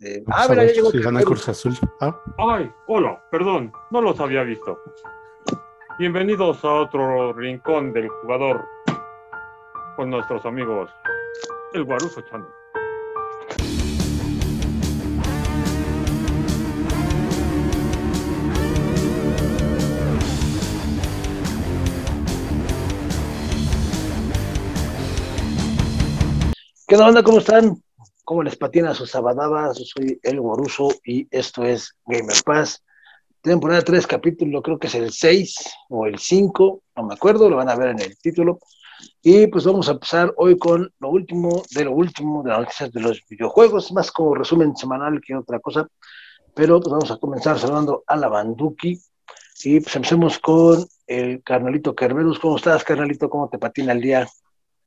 [0.00, 0.24] Este...
[0.28, 0.90] Ah, mira, ya llegó.
[0.92, 1.74] gana Cruz Azul.
[2.00, 2.14] ¿Ah?
[2.38, 4.78] Ay, hola, perdón, no los había visto.
[5.98, 8.64] Bienvenidos a otro rincón del jugador
[9.96, 10.90] con nuestros amigos,
[11.72, 12.48] el Guaruso Chando.
[26.86, 27.82] ¿Qué onda, ¿Cómo están?
[28.28, 29.78] ¿Cómo les patina sus sabadabas?
[29.78, 32.84] Yo soy El Goruso y esto es Gamer Pass.
[33.40, 35.56] Temporada 3, capítulo, creo que es el 6
[35.88, 38.58] o el 5, no me acuerdo, lo van a ver en el título.
[39.22, 42.92] Y pues vamos a empezar hoy con lo último de lo último de las noticias
[42.92, 45.88] de los videojuegos, más como resumen semanal que otra cosa.
[46.54, 49.00] Pero pues vamos a comenzar saludando a la Banduki.
[49.64, 52.38] Y pues empecemos con el carnalito Kerberus.
[52.38, 53.30] ¿Cómo estás, carnalito?
[53.30, 54.28] ¿Cómo te patina el día?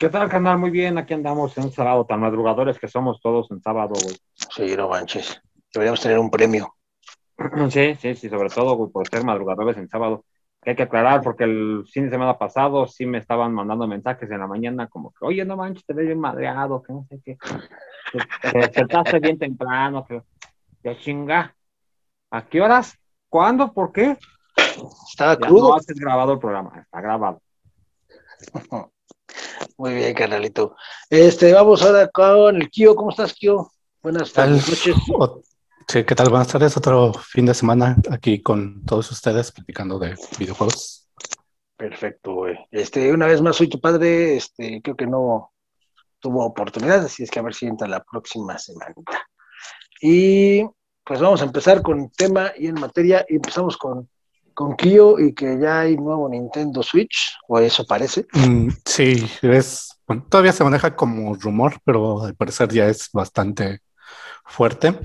[0.02, 0.58] ¿Qué tal, canal?
[0.58, 4.18] Muy bien, aquí andamos en un sábado, tan madrugadores que somos todos en sábado, güey.
[4.34, 5.40] Sí, no manches.
[5.72, 6.74] Deberíamos tener un premio.
[7.70, 10.26] Sí, sí, sí, sobre todo, güey, por ser madrugadores en sábado.
[10.64, 14.40] hay que aclarar, porque el fin de semana pasado sí me estaban mandando mensajes en
[14.40, 17.38] la mañana, como que, oye, no manches, te veo bien madreado, que no sé qué.
[18.42, 20.24] Te bien temprano, que
[20.84, 21.56] ya chinga.
[22.32, 22.98] ¿A qué horas?
[23.30, 23.72] ¿Cuándo?
[23.72, 24.18] ¿Por qué?
[25.12, 25.70] Estaba crudo.
[25.70, 27.40] No has grabado el programa, está grabado.
[29.78, 30.76] Muy bien, carnalito.
[31.10, 32.96] Este, vamos ahora con el Kio.
[32.96, 33.72] ¿Cómo estás, Kio?
[34.02, 34.68] Buenas tardes.
[34.68, 34.96] noches.
[35.88, 36.30] Sí, ¿qué tal?
[36.30, 36.78] Buenas tardes.
[36.78, 41.08] Otro fin de semana aquí con todos ustedes platicando de videojuegos.
[41.76, 42.58] Perfecto, güey.
[42.72, 44.38] Este, una vez más soy tu padre.
[44.38, 45.52] Este, creo que no
[46.20, 48.94] tuvo oportunidad, así es que a ver si entra la próxima semana.
[50.00, 50.64] Y
[51.04, 53.26] pues vamos a empezar con tema y en materia.
[53.28, 54.08] Y empezamos con
[54.62, 58.28] con Kyo y que ya hay nuevo Nintendo Switch, o eso parece.
[58.34, 59.98] Mm, sí, es,
[60.30, 63.80] todavía se maneja como rumor, pero al parecer ya es bastante
[64.46, 65.00] fuerte.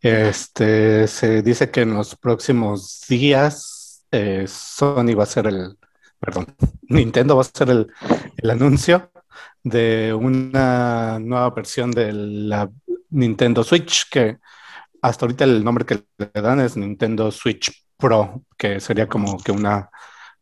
[0.00, 5.76] Este, se dice que en los próximos días eh, Sony va a ser el,
[6.18, 6.46] perdón,
[6.88, 7.92] Nintendo va a ser el,
[8.38, 9.10] el anuncio
[9.62, 12.70] de una nueva versión de la
[13.10, 14.38] Nintendo Switch, que
[15.02, 19.52] hasta ahorita el nombre que le dan es Nintendo Switch Pro, que sería como que
[19.52, 19.90] una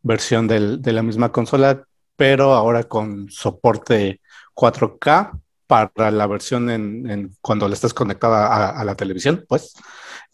[0.02, 1.84] versión de la misma consola,
[2.16, 4.20] pero ahora con soporte
[4.54, 9.74] 4K para la versión en, cuando le estás conectada a, la televisión, pues.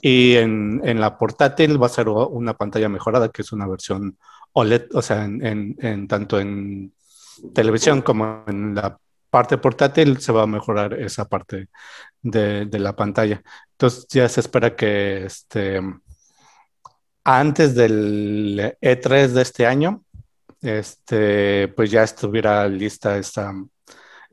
[0.00, 4.18] Y en, la portátil va a ser una pantalla mejorada, que es una versión
[4.52, 6.92] OLED, o sea, en, tanto en
[7.54, 8.98] televisión como en la
[9.30, 11.68] parte portátil se va a mejorar esa parte
[12.22, 13.42] de, de la pantalla.
[13.72, 15.80] Entonces ya se espera que este
[17.24, 20.02] antes del E3 de este año,
[20.60, 23.52] este, pues ya estuviera lista esta,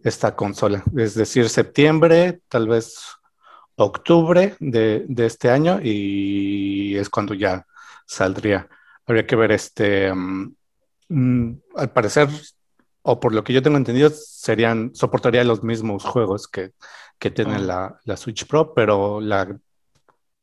[0.03, 0.83] esta consola.
[0.95, 2.97] Es decir, septiembre, tal vez
[3.75, 7.65] octubre de, este año y es cuando ya
[8.05, 8.67] saldría.
[9.05, 12.29] Habría que ver este, mm, al parecer,
[13.03, 16.71] o por lo que yo tengo entendido, serían, soportaría los mismos juegos que,
[17.19, 19.57] que tiene la, la Switch Pro, pero la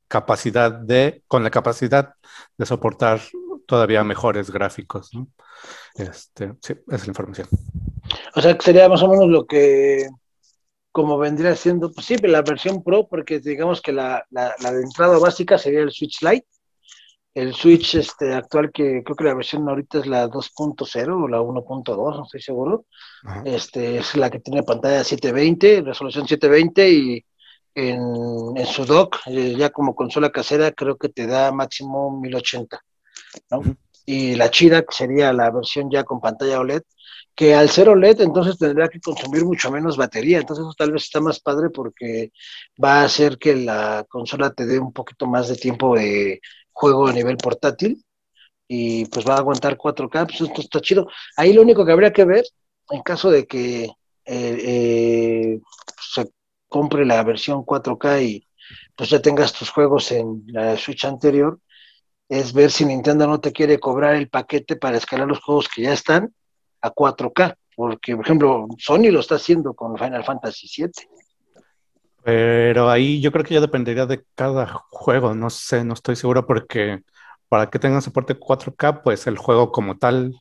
[0.09, 2.15] capacidad de, con la capacidad
[2.56, 3.20] de soportar
[3.66, 5.10] todavía mejores gráficos.
[5.15, 5.28] ¿no?
[5.94, 7.48] Este, sí, esa es la información.
[8.34, 10.06] O sea, que sería más o menos lo que,
[10.92, 14.82] como vendría siendo, pues sí, la versión Pro, porque digamos que la, la, la de
[14.82, 16.47] entrada básica sería el Switch Lite.
[17.34, 21.41] El Switch este, actual, que creo que la versión ahorita es la 2.0 o la
[21.41, 22.86] 1.2, no estoy seguro.
[23.44, 27.25] Este, es la que tiene pantalla 720, resolución 720 y
[27.74, 32.80] en, su dock, eh, ya como consola casera, creo que te da máximo 1080,
[33.50, 33.62] ¿no?
[34.06, 36.82] Y la chida, que sería la versión ya con pantalla OLED,
[37.34, 41.04] que al ser OLED entonces tendría que consumir mucho menos batería, entonces eso tal vez
[41.04, 42.32] está más padre porque
[42.82, 46.41] va a hacer que la consola te dé un poquito más de tiempo de
[46.72, 48.04] juego a nivel portátil
[48.68, 51.08] y pues va a aguantar 4K, pues esto está chido.
[51.36, 52.44] Ahí lo único que habría que ver,
[52.91, 53.92] en caso de que eh,
[54.26, 55.60] eh,
[56.74, 58.48] compre la versión 4K y
[58.96, 61.60] pues ya tengas tus juegos en la Switch anterior,
[62.28, 65.82] es ver si Nintendo no te quiere cobrar el paquete para escalar los juegos que
[65.82, 66.34] ya están
[66.80, 70.91] a 4K, porque por ejemplo Sony lo está haciendo con Final Fantasy VII.
[72.24, 76.44] Pero ahí yo creo que ya dependería de cada juego, no sé, no estoy seguro
[76.44, 77.03] porque
[77.48, 80.32] para que tenga soporte 4K, pues el juego como tal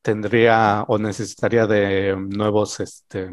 [0.00, 3.28] tendría o necesitaría de nuevos este,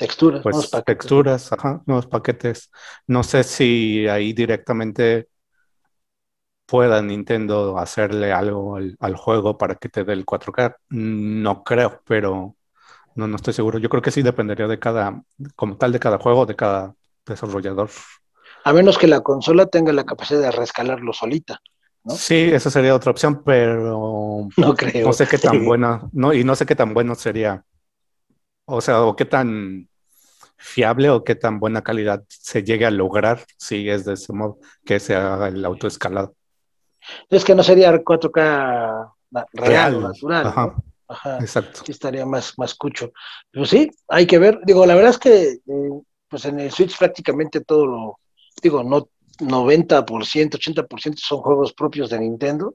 [0.00, 0.96] Texturas, pues, nuevos paquetes.
[0.96, 2.70] Texturas, ajá, nuevos paquetes.
[3.06, 5.28] No sé si ahí directamente
[6.64, 10.74] pueda Nintendo hacerle algo al, juego para que te dé el 4K.
[10.88, 12.56] No creo, pero
[13.14, 13.78] no, no estoy seguro.
[13.78, 15.22] Yo creo que sí dependería de cada,
[15.54, 16.94] como tal, de cada juego, de cada
[17.26, 17.90] desarrollador.
[18.64, 21.60] A menos que la consola tenga la capacidad de reescalarlo solita.
[22.04, 22.14] ¿no?
[22.14, 25.08] Sí, esa sería otra opción, pero No creo.
[25.08, 27.62] no sé qué tan buena, no, y no sé qué tan bueno sería,
[28.64, 29.89] o sea, o qué tan
[30.60, 34.58] fiable o qué tan buena calidad se llegue a lograr si es de ese modo,
[34.84, 36.34] que se haga el autoescalado.
[37.30, 40.46] Es que no sería 4K na- real, Real, natural.
[40.46, 40.66] ajá.
[40.66, 40.84] ¿no?
[41.08, 41.38] Ajá.
[41.40, 41.80] Exacto.
[41.84, 43.10] sí estaría más, más cucho.
[43.50, 44.60] Pero sí, hay que ver.
[44.64, 45.90] Digo, la verdad es que eh,
[46.28, 48.20] pues en el Switch prácticamente todo lo,
[48.62, 49.08] digo, no
[49.40, 52.74] 90%, 80% son juegos propios de Nintendo.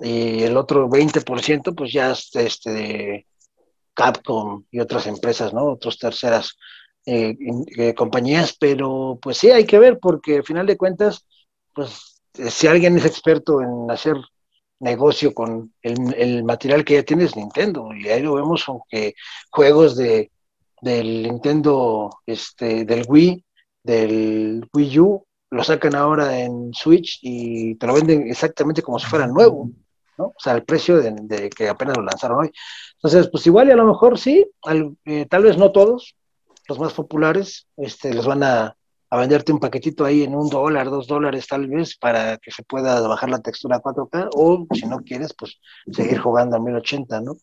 [0.00, 3.26] Y el otro 20% pues ya es este de
[3.94, 5.64] Capcom y otras empresas, ¿no?
[5.72, 6.56] Otras terceras
[7.10, 7.36] eh,
[7.78, 11.24] eh, compañías, pero pues sí hay que ver porque al final de cuentas,
[11.74, 14.16] pues eh, si alguien es experto en hacer
[14.80, 19.14] negocio con el, material que ya tiene es Nintendo y ahí lo vemos aunque
[19.50, 20.30] juegos de
[20.80, 23.44] del Nintendo este del Wii
[23.82, 29.06] del Wii U lo sacan ahora en Switch y te lo venden exactamente como si
[29.06, 29.70] fuera nuevo
[30.16, 30.26] ¿no?
[30.26, 32.52] o sea el precio de, de que apenas lo lanzaron hoy
[32.94, 36.14] entonces pues igual y a lo mejor sí al- eh, tal vez no todos
[36.68, 38.74] los más populares este los van a
[39.10, 42.62] a venderte un paquetito ahí en un dólar, dos dólares tal vez, para que se
[42.62, 45.58] pueda bajar la textura a 4K, o si no quieres, pues
[45.90, 47.36] seguir jugando a 1080, ¿no?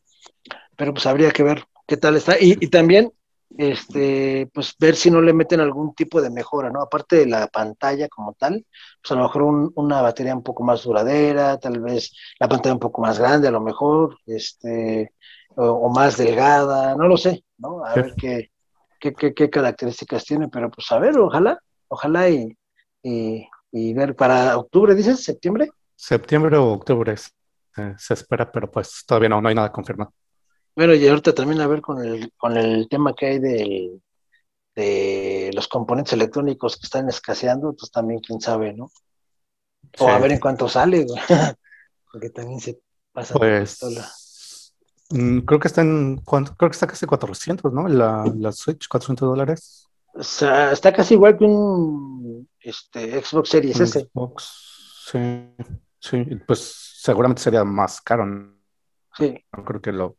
[0.75, 2.39] Pero pues habría que ver qué tal está.
[2.39, 3.11] Y, y también,
[3.57, 6.81] este, pues ver si no le meten algún tipo de mejora, ¿no?
[6.81, 8.65] Aparte de la pantalla como tal,
[9.01, 12.73] pues a lo mejor un- una batería un poco más duradera, tal vez la pantalla
[12.73, 15.13] un poco más grande, a lo mejor, este,
[15.55, 17.83] o, o más delgada, no lo sé, ¿no?
[17.85, 17.99] A Sí.
[18.01, 18.51] ver qué,
[19.05, 22.57] qué, qué, qué características tiene, pero pues a ver, ojalá, ojalá y,
[23.03, 25.69] y, y ver para octubre, dices, septiembre.
[25.95, 27.13] Septiembre o octubre
[27.77, 30.13] eh, se espera, pero pues todavía no, no hay nada confirmado.
[30.75, 34.01] Bueno, y ahorita también a ver con el, con el tema que hay del,
[34.75, 38.91] de los componentes electrónicos que están escaseando, pues también quién sabe, ¿no?
[39.99, 41.05] O a ver en cuánto sale.
[42.11, 42.79] Porque también se
[43.13, 44.09] pasa Pues pistola.
[45.09, 47.87] Mm, creo que está en, creo que está casi 400, ¿no?
[47.87, 49.87] La, la Switch, 400 dólares.
[50.13, 53.99] O sea, está casi igual que un este, Xbox Series S.
[54.13, 54.49] Xbox,
[55.11, 55.49] sí,
[55.99, 58.55] sí, pues seguramente sería más caro, no
[59.17, 60.17] Sí, creo que lo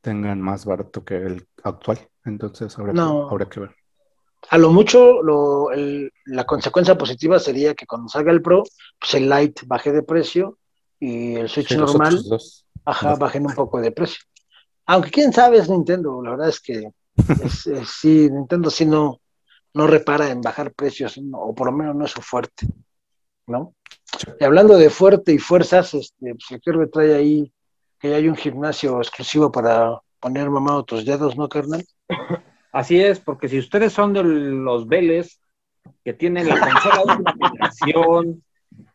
[0.00, 3.26] tengan más barato que el actual, entonces habrá, No.
[3.28, 3.74] que, habrá que ver.
[4.50, 8.62] a lo mucho lo, el- la consecuencia positiva sería que cuando salga el Pro,
[8.98, 10.58] pues el Lite baje de precio
[11.00, 12.18] y el Switch Sí, normal.
[12.90, 14.20] Ajá, bajen un poco de precio.
[14.86, 16.90] Aunque quién sabe es Nintendo, la verdad es que
[17.44, 19.20] es- es- sí, Nintendo sí no,
[19.74, 22.66] no repara en bajar precios, no, o por lo menos no es su fuerte,
[23.46, 23.74] ¿no?
[24.40, 27.52] Y hablando de fuerte y fuerzas, este, pues el Kerbe trae ahí
[27.98, 31.84] que ya hay un gimnasio exclusivo para poner mamado tus dedos, ¿no, carnal?
[32.72, 35.40] Así es, porque si ustedes son de los Vélez
[36.04, 38.44] que tienen la consola de última generación,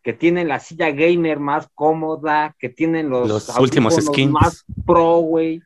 [0.03, 4.31] que tienen la silla gamer más cómoda, que tienen los, Los últimos skins.
[4.31, 5.61] más pro, güey.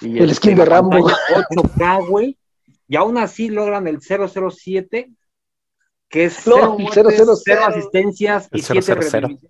[0.00, 0.90] y El este, skin de Rambo.
[0.90, 1.16] pantalla
[1.50, 2.38] 8K, güey.
[2.88, 5.10] Y aún así logran el 007,
[6.08, 7.36] que es No, cero el muertes, 000.
[7.44, 8.98] cero asistencias y El siete 000.
[9.00, 9.46] revisiones.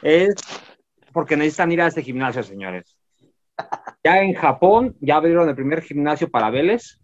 [0.00, 0.34] Es
[1.12, 2.96] porque necesitan ir a este gimnasio, señores.
[4.04, 6.98] Ya en Japón ya abrieron el primer gimnasio para Vélez.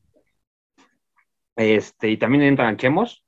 [1.57, 3.25] Este, y también entran chemos.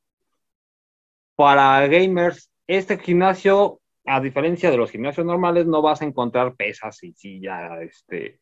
[1.41, 7.03] Para gamers, este gimnasio, a diferencia de los gimnasios normales, no vas a encontrar pesas
[7.03, 8.41] y silla, este,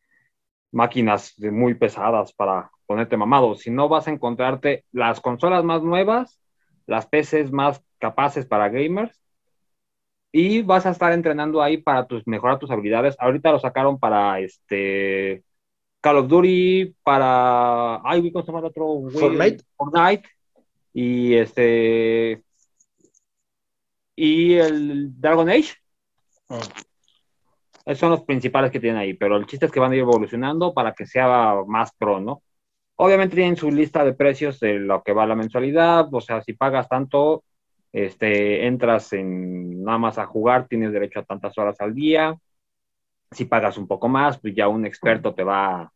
[0.73, 6.41] máquinas muy pesadas para ponerte mamado, sino vas a encontrarte las consolas más nuevas,
[6.87, 9.17] las PCs más capaces para gamers
[10.33, 13.15] y vas a estar entrenando ahí para tus, mejorar tus habilidades.
[13.17, 15.45] Ahorita lo sacaron para este
[16.01, 19.09] Call of Duty, para ay, güey, ¿cómo se llama el otro?
[19.09, 19.63] Fortnite.
[19.77, 20.27] Fortnite
[20.93, 22.43] y este
[24.19, 25.75] y el Dragon Age.
[26.49, 26.55] Mm.
[27.85, 30.01] Esos son los principales que tienen ahí, pero el chiste es que van a ir
[30.01, 32.43] evolucionando para que sea más pro, ¿no?
[32.97, 36.53] Obviamente tienen su lista de precios de lo que va la mensualidad, o sea, si
[36.53, 37.45] pagas tanto,
[37.93, 42.35] este, entras en nada más a jugar, tienes derecho a tantas horas al día.
[43.31, 45.89] Si pagas un poco más, pues ya un experto te va,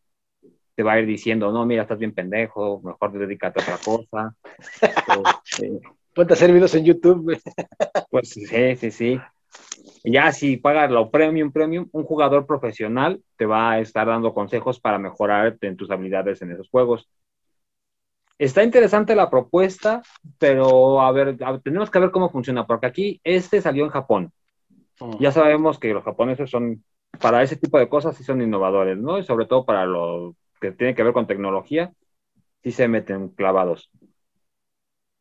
[0.75, 4.35] te va a ir diciendo, no, mira, estás bien pendejo, mejor dedícate a otra cosa.
[5.59, 5.81] Este,
[6.15, 7.37] Ponte a hacer videos en YouTube, güey.
[8.09, 9.19] pues sí, sí, sí.
[10.03, 14.79] Ya si pagas lo premium, premium, un jugador profesional te va a estar dando consejos
[14.79, 17.09] para mejorar en tus habilidades en esos juegos.
[18.37, 20.01] Está interesante la propuesta,
[20.39, 24.33] pero a ver, a- tenemos que ver cómo funciona, porque aquí este salió en Japón.
[25.19, 26.83] Ya sabemos que los japoneses son,
[27.21, 29.17] para ese tipo de cosas, sí son innovadores, ¿no?
[29.19, 31.93] Y sobre todo para lo que tiene que ver con tecnología,
[32.63, 33.91] sí se meten clavados.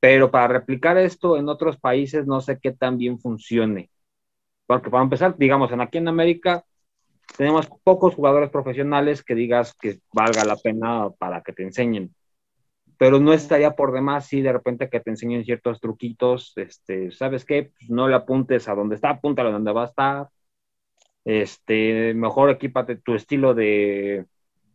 [0.03, 3.89] Pero para replicar esto en otros países no sé qué tan bien funcione.
[4.67, 6.65] Porque para empezar, digamos, en aquí en América
[7.37, 12.13] tenemos pocos jugadores profesionales que digas que valga la pena para que te enseñen.
[12.99, 17.45] Pero no estaría por demás si de repente que te enseñen ciertos truquitos, este, ¿sabes
[17.45, 17.71] qué?
[17.73, 20.29] Pues no le apuntes a donde está, apúntale a donde va a estar.
[21.25, 24.27] Este, mejor equipate tu estilo de,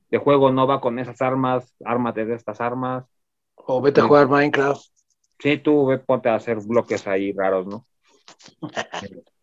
[0.10, 3.04] de juego, no va con esas armas, ármate de estas armas.
[3.56, 4.97] O vete a jugar Minecraft.
[5.40, 7.86] Sí, tú ve, ponte a hacer bloques ahí raros, ¿no?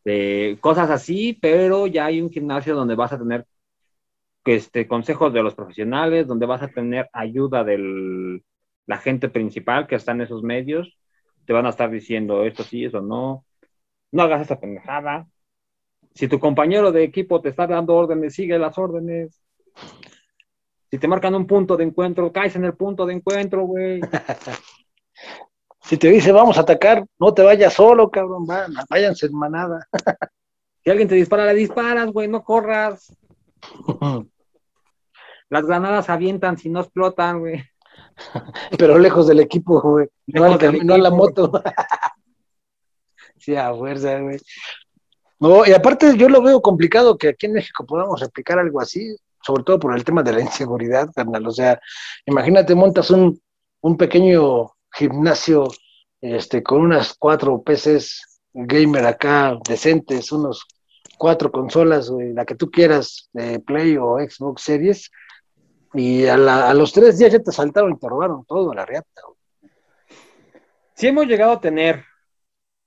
[0.04, 3.46] Este, cosas así, pero ya hay un gimnasio donde vas a tener
[4.44, 8.42] este, consejos de los profesionales, donde vas a tener ayuda de
[8.86, 10.98] la gente principal que está en esos medios,
[11.46, 13.44] te van a estar diciendo esto sí, eso no,
[14.12, 15.26] no hagas esa pendejada.
[16.14, 19.42] Si tu compañero de equipo te está dando órdenes, sigue las órdenes.
[20.90, 24.00] Si te marcan un punto de encuentro, caes en el punto de encuentro, güey.
[25.84, 29.86] Si te dice vamos a atacar, no te vayas solo, cabrón, van, váyanse en manada.
[30.82, 33.16] Si alguien te dispara, le disparas, güey, no corras.
[35.48, 37.64] Las granadas avientan si no explotan, güey.
[38.78, 40.08] Pero lejos del equipo, güey.
[40.26, 41.50] No, al no a la moto.
[43.38, 44.36] sí, a fuerza, güey.
[45.40, 49.16] No, y aparte yo lo veo complicado que aquí en México podamos replicar algo así,
[49.42, 51.46] sobre todo por el tema de la inseguridad, carnal.
[51.46, 51.80] O sea,
[52.26, 53.40] imagínate, montas un,
[53.80, 55.68] un pequeño gimnasio
[56.20, 60.64] este, con unas cuatro PCs gamer acá decentes, unos
[61.18, 65.10] cuatro consolas, güey, la que tú quieras, de Play o Xbox Series,
[65.92, 68.74] y a, la- a los tres días ya te saltaron y te robaron todo a
[68.74, 69.20] la riata.
[69.26, 69.72] güey.
[70.94, 72.04] Sí hemos llegado a tener,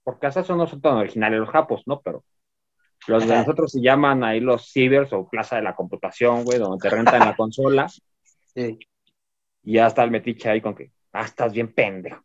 [0.04, 2.00] porque esas son no son tan originales los japos, ¿no?
[2.02, 2.24] Pero
[3.08, 6.78] los de nosotros se llaman ahí los cibers o plaza de la computación, güey, donde
[6.82, 7.88] te rentan la consola
[8.54, 8.80] Sí.
[9.64, 12.24] y ya está el metiche ahí con que, ah, estás bien pendejo.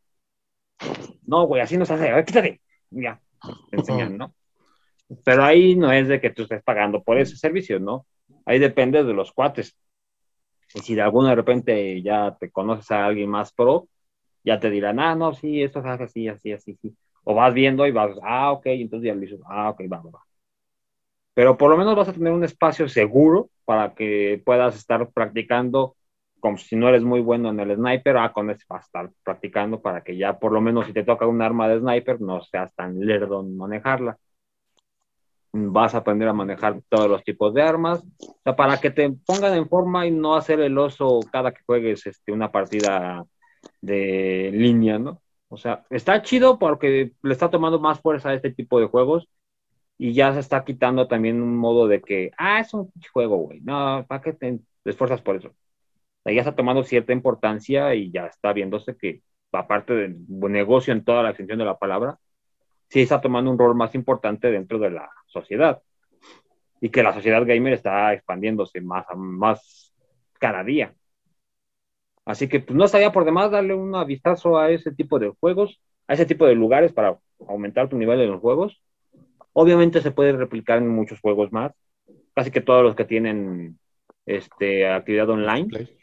[1.27, 2.61] No, güey, así no se hace, a ver, quítate.
[2.91, 3.21] Ya,
[3.71, 4.35] te enseñan, ¿no?
[5.25, 8.07] Pero ahí no es de que tú estés pagando por ese servicio, ¿no?
[8.45, 9.77] Ahí depende de los cuates.
[10.75, 13.89] Y si de alguno de repente ya te conoces a alguien más pro,
[14.45, 16.97] ya te dirán, ah, no, sí, esto se hace así, así, así, sí.
[17.25, 20.11] O vas viendo y vas, ah, ok, entonces ya le dices, ah, ok, va, va,
[20.11, 20.23] va.
[21.35, 25.97] Pero por lo menos vas a tener un espacio seguro para que puedas estar practicando,
[26.43, 29.11] como si no eres muy bueno en el sniper, ah, con ese vas a estar
[29.23, 32.43] practicando para que ya por lo menos si te toca un arma de sniper, no
[32.43, 34.19] seas tan lerdo en manejarla.
[35.53, 39.09] Vas a aprender a manejar todos los tipos de armas, o sea, para que te
[39.25, 43.25] pongan en forma y no hacer el oso cada que juegues este, una partida
[43.81, 45.23] de línea, ¿no?
[45.49, 49.29] O sea, está chido porque le está tomando más fuerza a este tipo de juegos
[49.99, 53.61] y ya se está quitando también un modo de que, ah, es un juego, güey.
[53.61, 55.53] No, ¿para qué te esfuerzas por eso?
[56.25, 61.23] Ya está tomando cierta importancia y ya está viéndose que, aparte buen negocio en toda
[61.23, 62.19] la extensión de la palabra,
[62.89, 65.83] sí está tomando un rol más importante dentro de la sociedad.
[66.81, 69.95] Y que la sociedad gamer está expandiéndose más, más
[70.39, 70.95] cada día.
[72.25, 75.81] Así que pues, no estaría por demás darle un vistazo a ese tipo de juegos,
[76.07, 78.81] a ese tipo de lugares para aumentar tu nivel en los juegos.
[79.53, 81.73] Obviamente se puede replicar en muchos juegos más,
[82.35, 83.79] casi que todos los que tienen
[84.25, 85.69] este, actividad online.
[85.69, 86.02] Play.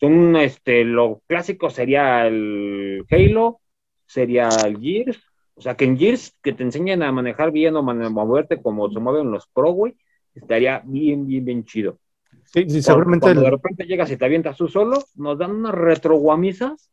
[0.00, 3.60] Un, este, lo clásico sería el Halo,
[4.06, 5.22] sería el Gears.
[5.54, 8.90] O sea, que en Gears que te enseñen a manejar bien o man- moverte como
[8.90, 9.94] se mueven los pro, güey,
[10.34, 11.98] estaría bien, bien, bien chido.
[12.44, 15.52] Sí, sí, seguramente Cuando de el- repente llegas y te avientas tú solo, nos dan
[15.52, 16.90] unas retroguamisas.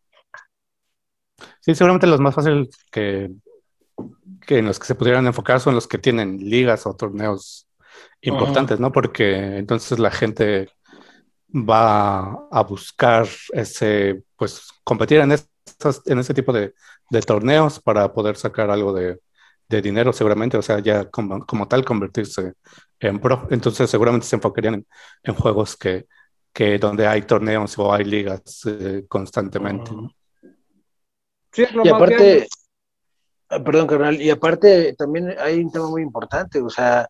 [1.61, 3.31] Sí, seguramente los más fáciles que,
[4.45, 7.67] que en los que se pudieran enfocar son los que tienen ligas o torneos
[8.21, 8.91] importantes, ¿no?
[8.91, 10.69] Porque entonces la gente
[11.53, 16.73] va a buscar ese, pues, competir en, esas- en ese tipo de,
[17.09, 19.19] de torneos para poder sacar algo de,
[19.67, 22.53] de dinero, seguramente, o sea, ya como, como tal convertirse
[22.99, 23.47] en pro.
[23.51, 24.87] Entonces, seguramente se enfocarían en,
[25.23, 26.05] en juegos que,
[26.53, 29.91] que donde hay torneos o hay ligas eh, constantemente.
[29.91, 30.11] ¿no?
[31.51, 32.47] Sí, Y aparte, bien.
[33.49, 37.07] ah, perdón, carnal, y aparte también hay un tema muy importante, o sea,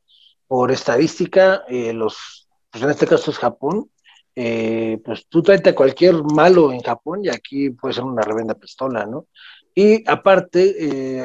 [0.48, 3.90] por estadística, eh, los, pues en este caso es Japón,
[4.36, 8.54] eh, pues tú tráete a cualquier malo en Japón y aquí puede ser una revenda
[8.56, 9.28] pistola, ¿no?
[9.76, 11.24] Y aparte, eh,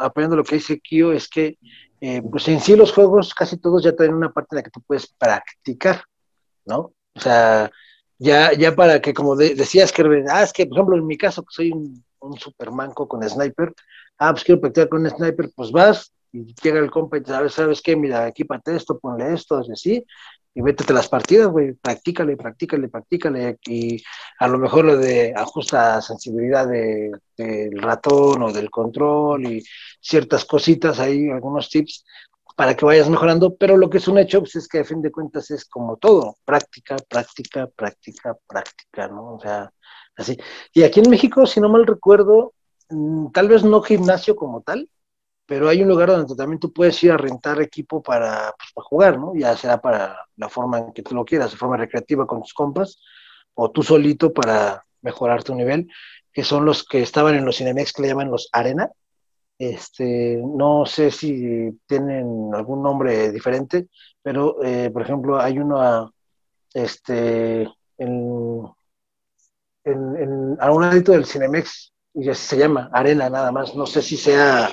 [0.00, 1.58] apoyando lo que dice Kio, es que
[2.00, 4.70] eh, pues en sí los juegos casi todos ya tienen una parte en la que
[4.70, 6.02] tú puedes practicar,
[6.64, 6.92] ¿no?
[7.14, 7.70] O sea,
[8.18, 11.16] ya, ya para que, como de- decías, que ah, es que, por ejemplo, en mi
[11.16, 13.72] caso, que soy un, un super manco con sniper,
[14.18, 17.52] ah, pues quiero practicar con sniper, pues vas y llega el compa y te sabes,
[17.54, 17.94] ¿sabes qué?
[17.96, 20.06] Mira, equípate esto, ponle esto, y así,
[20.54, 24.02] y vétete las partidas, güey, practícale, practícale, practícale, y
[24.38, 29.62] a lo mejor lo de ajusta sensibilidad de, del ratón o del control y
[30.00, 32.04] ciertas cositas ahí, algunos tips
[32.56, 35.00] para que vayas mejorando, pero lo que es un hecho pues, es que a fin
[35.00, 39.34] de cuentas es como todo, práctica, práctica, práctica, práctica, ¿no?
[39.34, 39.72] O sea,
[40.16, 40.36] así.
[40.74, 42.54] Y aquí en México, si no mal recuerdo,
[42.90, 44.88] mm, tal vez no gimnasio como tal,
[45.46, 48.84] pero hay un lugar donde también tú puedes ir a rentar equipo para, pues, para
[48.86, 49.34] jugar, ¿no?
[49.34, 52.54] Ya sea para la forma en que tú lo quieras, de forma recreativa con tus
[52.54, 53.00] compas,
[53.54, 55.88] o tú solito para mejorar tu nivel,
[56.32, 58.90] que son los que estaban en los Cinemex que le llaman los Arena.
[59.58, 63.88] Este, no sé si tienen algún nombre diferente,
[64.22, 66.10] pero eh, por ejemplo hay uno a,
[66.72, 67.68] este,
[67.98, 68.64] en,
[69.84, 74.16] en, a un ladito del Cinemex, y se llama, Arena nada más, no sé si
[74.16, 74.70] sea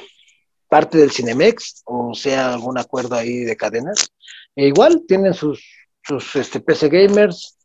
[0.70, 4.12] parte del Cinemex o sea algún acuerdo ahí de cadenas.
[4.56, 5.64] E igual tienen sus,
[6.04, 7.58] sus este, PC gamers,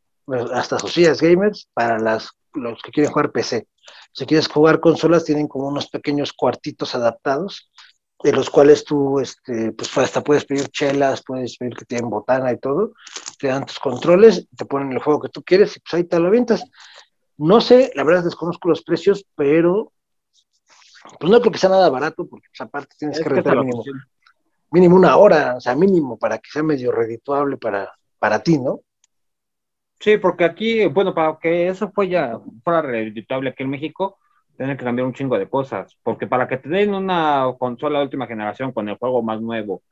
[0.53, 3.67] hasta sus sillas gamers para las, los que quieren jugar PC.
[4.13, 7.71] Si quieres jugar consolas, tienen como unos pequeños cuartitos adaptados,
[8.23, 12.53] de los cuales tú, este, pues hasta puedes pedir chelas, puedes pedir que tienen botana
[12.53, 12.93] y todo,
[13.39, 16.19] te dan tus controles, te ponen el juego que tú quieres y pues ahí te
[16.19, 16.65] lo avientas.
[17.37, 19.93] No sé, la verdad desconozco los precios, pero
[21.19, 23.83] pues no creo que sea nada barato, porque pues, aparte tienes que rentar mínimo,
[24.71, 28.81] mínimo, una hora, o sea, mínimo para que sea medio redituable para, para ti, ¿no?
[30.01, 34.19] Sí, porque aquí, bueno, para que eso fue ya fuera redituable aquí en México,
[34.57, 38.05] tienen que cambiar un chingo de cosas, porque para que te den una consola de
[38.05, 39.83] última generación con el juego más nuevo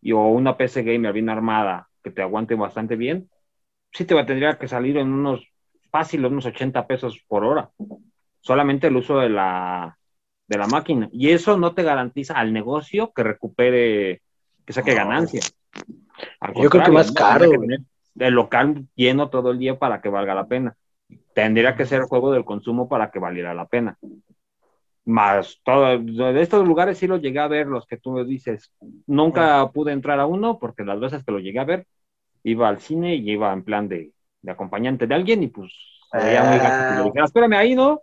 [0.00, 3.28] y o una PC gamer bien armada que te aguante bastante bien,
[3.92, 5.46] sí te va a tendría que salir en unos
[5.90, 7.70] fácil, unos 80 pesos por hora.
[8.40, 9.96] Solamente el uso de la
[10.46, 11.08] de la máquina.
[11.12, 14.22] Y eso no te garantiza al negocio que recupere,
[14.64, 15.40] que saque ganancia.
[16.60, 17.50] Yo creo que más caro.
[18.18, 20.76] el local lleno todo el día para que valga la pena.
[21.34, 23.98] Tendría que ser juego del consumo para que valiera la pena.
[25.06, 28.72] Más todo, de estos lugares sí los llegué a ver, los que tú me dices.
[29.06, 31.86] Nunca pude entrar a uno porque las veces que lo llegué a ver,
[32.42, 35.72] iba al cine y iba en plan de, de acompañante de alguien y pues
[36.12, 37.24] veía muy ah.
[37.24, 38.00] espérame ahí, ¿no?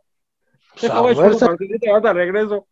[0.90, 2.68] Ahora regreso.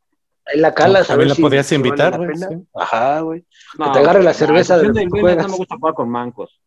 [0.45, 2.31] Ahí la calas, no, a ver la podías invitar, güey.
[2.73, 3.41] Ajá, güey.
[3.41, 5.45] que te agarre la cerveza de juegas.
[5.45, 6.59] No me gusta jugar con mancos.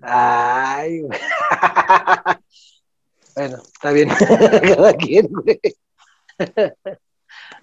[0.00, 1.18] Ay, güey.
[3.36, 4.08] bueno, está bien.
[4.76, 5.60] Cada quien, güey.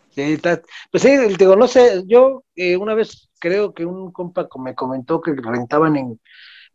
[0.09, 4.47] Sí, está, pues sí, digo, no sé, yo eh, una vez creo que un compa
[4.59, 6.21] me comentó que rentaban en,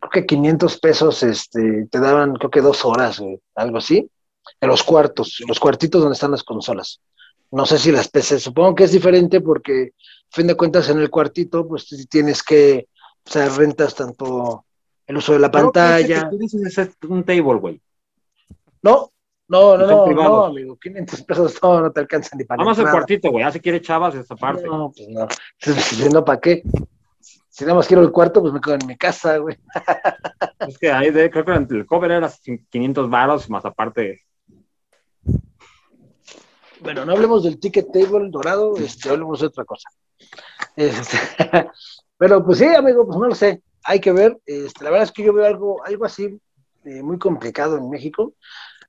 [0.00, 4.10] creo que 500 pesos, este, te daban, creo que dos horas, güey, algo así
[4.60, 7.00] en los cuartos, en los cuartitos donde están las consolas.
[7.50, 9.92] No sé si las PC, supongo que es diferente porque,
[10.30, 12.88] a fin de cuentas, en el cuartito, pues tienes que,
[13.26, 14.64] o sea, rentas tanto
[15.06, 16.28] el uso de la pantalla.
[16.28, 17.80] tú dices es un table, güey.
[18.82, 19.10] No,
[19.48, 22.90] no, no, no, no, amigo, 500 pesos no, no te alcanzan ni para Vamos al
[22.90, 24.64] cuartito, güey, así quiere chavas esa parte.
[24.66, 25.26] No, pues no,
[26.12, 26.62] no, ¿para qué?
[27.48, 29.56] Si nada más quiero el cuarto, pues me quedo en mi casa, güey.
[30.68, 32.30] Es que ahí de, creo que el cover era
[32.70, 34.20] 500 varos, más aparte
[36.80, 39.88] bueno, no hablemos del ticket table dorado, este, hablemos de otra cosa.
[40.76, 41.16] Este,
[42.18, 44.38] pero pues sí, amigo, pues no lo sé, hay que ver.
[44.46, 46.40] Este, la verdad es que yo veo algo, algo así
[46.84, 48.34] eh, muy complicado en México.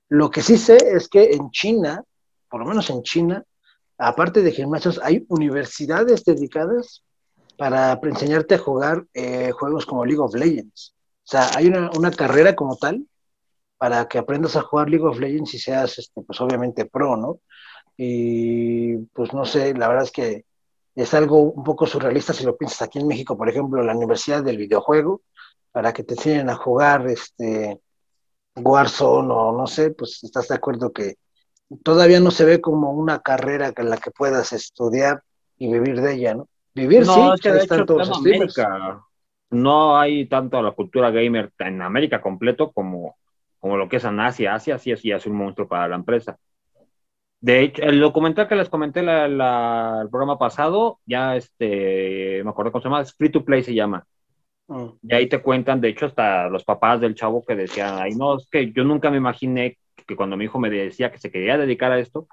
[0.08, 2.02] Lo que sí sé es que en China,
[2.48, 3.44] por lo menos en China,
[3.98, 7.02] aparte de gimnasios, hay universidades dedicadas
[7.56, 10.94] para enseñarte a jugar eh, juegos como League of Legends.
[11.24, 13.06] O sea, hay una, una, carrera como tal
[13.76, 17.40] para que aprendas a jugar League of Legends y seas, este, pues obviamente pro, ¿no?
[18.02, 20.46] Y pues no sé, la verdad es que
[20.94, 24.42] es algo un poco surrealista si lo piensas aquí en México, por ejemplo, la Universidad
[24.42, 25.20] del Videojuego,
[25.70, 27.78] para que te enseñen a jugar este
[28.56, 31.16] Warzone o no sé, pues estás de acuerdo que
[31.82, 35.22] todavía no se ve como una carrera en la que puedas estudiar
[35.58, 36.48] y vivir de ella, ¿no?
[36.74, 39.04] Vivir sí, es que de hecho, América,
[39.50, 43.16] no hay tanto la cultura gamer en América completo como,
[43.58, 44.54] como lo que es en Asia.
[44.54, 46.38] Asia sí es un monstruo para la empresa.
[47.40, 49.24] De hecho, el documental que les comenté la,
[50.02, 54.06] el programa pasado, ya este, me acuerdo cómo se llama, Free to Play se llama.
[54.68, 54.88] Mm.
[55.02, 58.36] Y ahí te cuentan, de hecho, hasta los papás del chavo que decían, ay, no,
[58.36, 61.56] es que yo nunca me imaginé que cuando mi hijo me decía que se quería
[61.56, 62.28] dedicar a esto,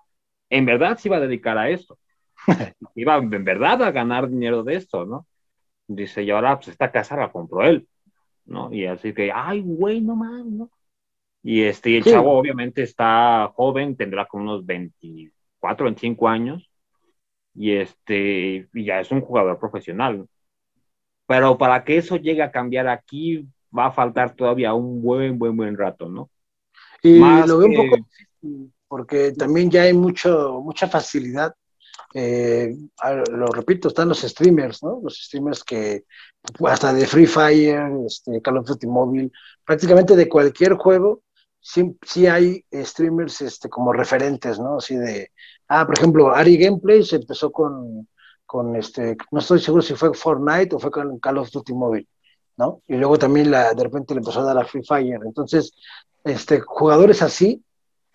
[0.49, 1.97] en verdad se iba a dedicar a esto.
[2.95, 5.25] iba en verdad a ganar dinero de esto, ¿no?
[5.87, 7.87] Dice, y ahora pues esta casa la compró él,
[8.45, 8.73] ¿no?
[8.73, 10.69] Y así que, ay, güey, no mames, ¿no?
[11.49, 16.69] Y este, el chavo obviamente está joven, tendrá como unos 24, 25 años,
[17.55, 20.27] y este, y ya es un jugador profesional.
[21.25, 25.55] Pero para que eso llegue a cambiar aquí, va a faltar todavía un buen, buen,
[25.55, 26.29] buen rato, ¿no?
[27.01, 31.53] Y Más lo veo un que- poco difícil, porque también ya hay mucho, mucha facilidad.
[32.13, 32.75] Eh,
[33.31, 34.99] lo repito, están los streamers, ¿no?
[35.01, 36.03] Los streamers que
[36.65, 39.31] hasta de Free Fire, este, Call of Duty Mobile,
[39.63, 41.21] prácticamente de cualquier juego,
[41.67, 44.77] sí, sí hay streamers este, como referentes, ¿no?
[44.77, 45.31] Así de,
[45.67, 48.07] ah, por ejemplo, Ari Gameplays empezó con,
[48.45, 52.07] con este, no estoy seguro si fue Fortnite o fue con Call of Duty Mobile,
[52.55, 52.81] ¿no?
[52.87, 55.19] Y luego también la, de repente le empezó a dar a Free Fire.
[55.25, 55.73] Entonces,
[56.23, 57.61] este, jugadores así,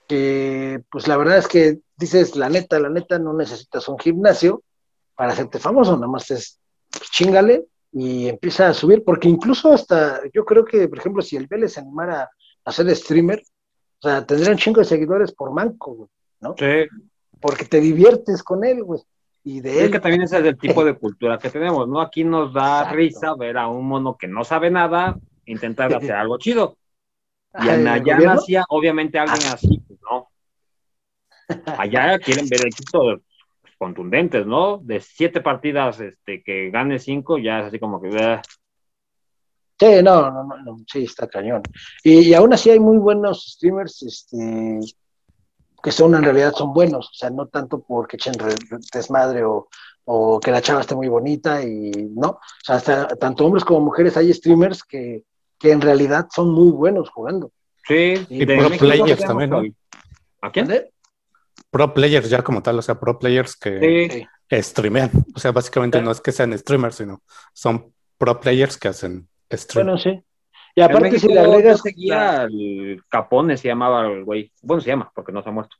[0.08, 4.62] que pues la verdad es que dices, la neta, la neta, no necesitas un gimnasio
[5.14, 6.58] para hacerte famoso, nada más es
[6.90, 11.36] pues, chingale y empieza a subir, porque incluso hasta, yo creo que, por ejemplo, si
[11.36, 12.30] el Vélez se animara
[12.64, 13.42] a ser streamer,
[14.02, 16.08] o sea, tendría un chingo de seguidores por manco, güey,
[16.40, 16.54] ¿no?
[16.58, 16.88] Sí,
[17.40, 19.00] Porque te diviertes con él, güey.
[19.44, 22.00] Y de es él, que también ese es el tipo de cultura que tenemos, ¿no?
[22.00, 22.96] Aquí nos da Exacto.
[22.96, 26.76] risa ver a un mono que no sabe nada intentar hacer algo chido.
[27.60, 30.28] Y en ¿el allá nacía, obviamente, alguien así, pues no.
[31.76, 33.20] Allá quieren ver equipos
[33.76, 34.78] contundentes, ¿no?
[34.78, 38.40] De siete partidas, este, que gane cinco, ya es así como que.
[39.82, 41.62] Sí, no, no, no, no, sí, está cañón.
[42.04, 44.78] Y, y aún así hay muy buenos streamers, este,
[45.82, 48.54] que son en realidad son buenos, o sea, no tanto porque echen re-
[48.94, 49.68] desmadre o,
[50.04, 53.80] o que la chava esté muy bonita y no, o sea, hasta, tanto hombres como
[53.80, 55.24] mujeres hay streamers que,
[55.58, 57.50] que en realidad son muy buenos jugando.
[57.88, 59.62] Sí, Y de pro México players también, ¿no?
[60.42, 60.68] ¿A quién?
[61.70, 64.62] Pro players ya como tal, o sea, pro players que Sí.
[64.62, 65.10] streamean.
[65.34, 66.04] O sea, básicamente Sí.
[66.04, 69.28] no es que sean streamers, sino son pro players que hacen
[69.74, 70.22] Bueno, sí.
[70.74, 71.80] Y aparte México si le agregas...
[71.80, 74.52] seguía al Capone, se llamaba el güey.
[74.62, 75.76] Bueno, se llama, porque no se ha muerto.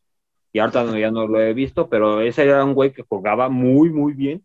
[0.52, 3.48] Y ahorita no- ya no lo he visto, pero ese era un güey que jugaba
[3.48, 4.44] muy, muy bien.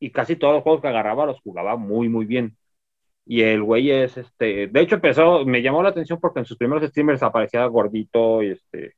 [0.00, 2.56] Y casi todos los juegos que agarraba los jugaba muy, muy bien.
[3.26, 6.56] Y el güey es, este, de hecho empezó, me llamó la atención porque en sus
[6.58, 8.94] primeros streamers aparecía gordito y este,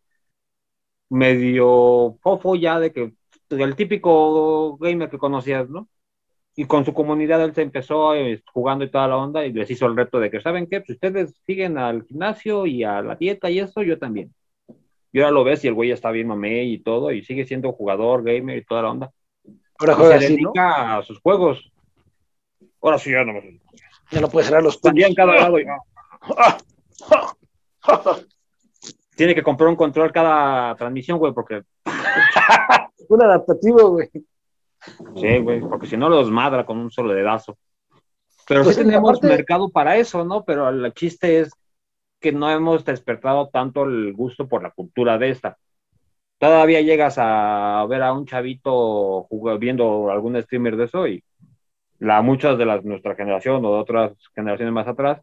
[1.10, 3.12] medio fofo ya de que,
[3.50, 5.88] el típico gamer que conocías, ¿no?
[6.58, 9.70] Y con su comunidad él se empezó eh, jugando y toda la onda y les
[9.70, 10.80] hizo el reto de que, ¿saben qué?
[10.80, 14.34] Pues ustedes siguen al gimnasio y a la dieta y eso, yo también.
[15.12, 17.70] Y ahora lo ves y el güey está bien mamé y todo y sigue siendo
[17.70, 19.12] jugador, gamer y toda la onda.
[19.78, 20.50] Ahora Y juega se así, ¿no?
[20.50, 21.70] dedica a sus juegos.
[22.82, 23.60] Ahora sí, ya no me...
[24.10, 25.64] Ya no puede cerrar los en cada lado y-.
[29.14, 31.62] Tiene que comprar un control cada transmisión, güey, porque,
[33.08, 34.10] Un adaptativo, güey.
[35.16, 37.56] Sí, güey, porque si no los madra con un solo dedazo.
[38.46, 40.44] Pero Pues sí tenemos aparte- mercado para eso, ¿no?
[40.44, 41.50] Pero el chiste es
[42.20, 45.56] que no hemos despertado tanto el gusto por la cultura de esta.
[46.38, 51.22] Todavía llegas a ver a un chavito jug- viendo algún streamer de eso y
[51.98, 55.20] la, muchas de las nuestra generación o de otras generaciones más atrás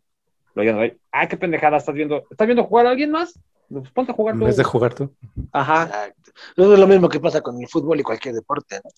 [0.53, 0.79] lo digan,
[1.11, 2.23] ay, qué pendejada estás viendo.
[2.29, 3.37] ¿Estás viendo jugar a alguien más?
[3.69, 4.45] Pues ponte a jugar En tú.
[4.45, 5.11] vez de jugar tú.
[5.51, 5.83] Ajá.
[5.83, 6.31] Exacto.
[6.57, 8.89] No es lo mismo que pasa con el fútbol y cualquier deporte, ¿no?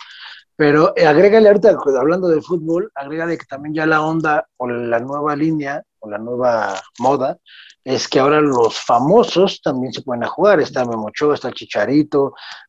[0.55, 4.67] Pero eh, agrégale ahorita, pues, hablando del fútbol, agrégale que también ya la onda o
[4.67, 7.37] la nueva línea o la nueva moda
[7.83, 10.59] es que ahora los famosos también se pueden a jugar.
[10.59, 12.23] Está Memo Ochoa, está Chicharito,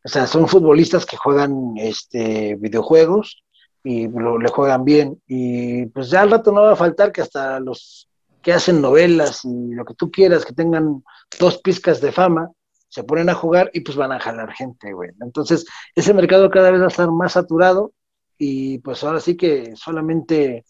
[0.05, 3.43] o sea, son futbolistas que juegan este, videojuegos
[3.83, 5.21] y lo- le juegan bien.
[5.27, 8.08] Y pues ya al rato no va a faltar que hasta los
[8.43, 11.03] que hacen novelas y lo que tú quieras, que tengan
[11.39, 12.51] dos pizcas de fama,
[12.89, 15.11] se ponen a jugar y pues van a jalar gente, güey.
[15.21, 17.93] Entonces, ese mercado cada vez va a estar más saturado
[18.39, 20.65] y pues ahora sí que solamente,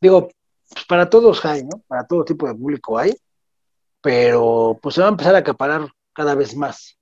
[0.00, 0.28] digo,
[0.68, 1.82] pues para todos hay, ¿no?
[1.86, 3.14] Para todo tipo de público hay,
[4.00, 6.98] pero pues se va a empezar a acaparar cada vez más.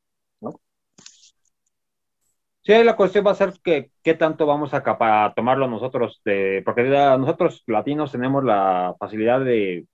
[2.65, 6.23] Sí, la cuestión va a ser que qué tanto vamos a, tomarlo nosotros,
[6.65, 6.83] porque
[7.19, 9.85] nosotros latinos tenemos la facilidad de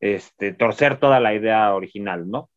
[0.00, 2.50] este, torcer toda la idea original, ¿no?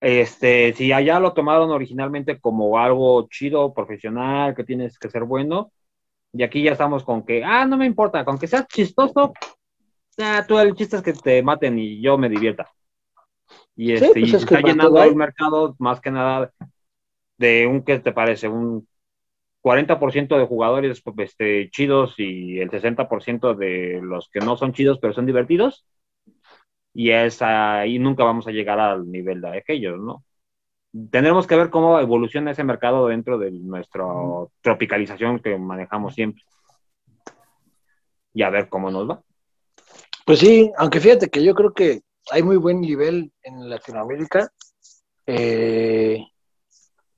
[0.00, 5.72] Este, si allá lo tomaron originalmente como algo chido, profesional, que tienes que ser bueno,
[6.32, 9.34] y aquí ya estamos con que, ah, no me importa, con que seas chistoso,
[10.18, 12.70] ah, tú el chiste es que te maten y yo me divierta.
[13.76, 16.50] Y, este, pues y es que está llenando el mercado más que nada
[17.36, 18.48] de un, ¿qué te parece?
[18.48, 18.86] Un
[19.62, 25.12] 40% de jugadores este, chidos y el 60% de los que no son chidos pero
[25.12, 25.84] son divertidos.
[26.92, 30.24] Y es ahí nunca vamos a llegar al nivel de aquellos, ¿no?
[31.10, 34.04] Tendremos que ver cómo evoluciona ese mercado dentro de nuestra
[34.60, 36.42] tropicalización que manejamos siempre.
[38.34, 39.22] Y a ver cómo nos va.
[40.26, 44.52] Pues sí, aunque fíjate que yo creo que hay muy buen nivel en Latinoamérica,
[45.26, 46.24] eh,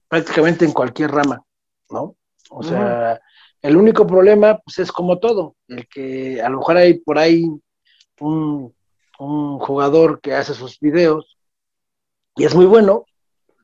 [0.09, 1.42] prácticamente en cualquier rama,
[1.90, 2.16] ¿no?
[2.54, 3.20] O sea,
[3.62, 7.46] el único problema pues es como todo, el que a lo mejor hay por ahí
[8.20, 8.74] un,
[9.18, 11.38] un jugador que hace sus videos
[12.36, 13.06] y es muy bueno,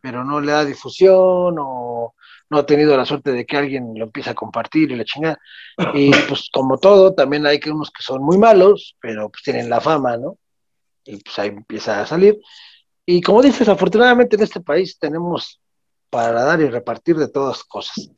[0.00, 2.14] pero no le da difusión o
[2.50, 5.38] no ha tenido la suerte de que alguien lo empiece a compartir y la chingada.
[5.94, 9.68] Y pues como todo, también hay que unos que son muy malos, pero pues tienen
[9.68, 10.38] la fama, ¿no?
[11.04, 12.38] Y pues ahí empieza a salir.
[13.04, 15.60] Y como dices, afortunadamente en este país tenemos
[16.10, 18.10] para dar y repartir de todas cosas.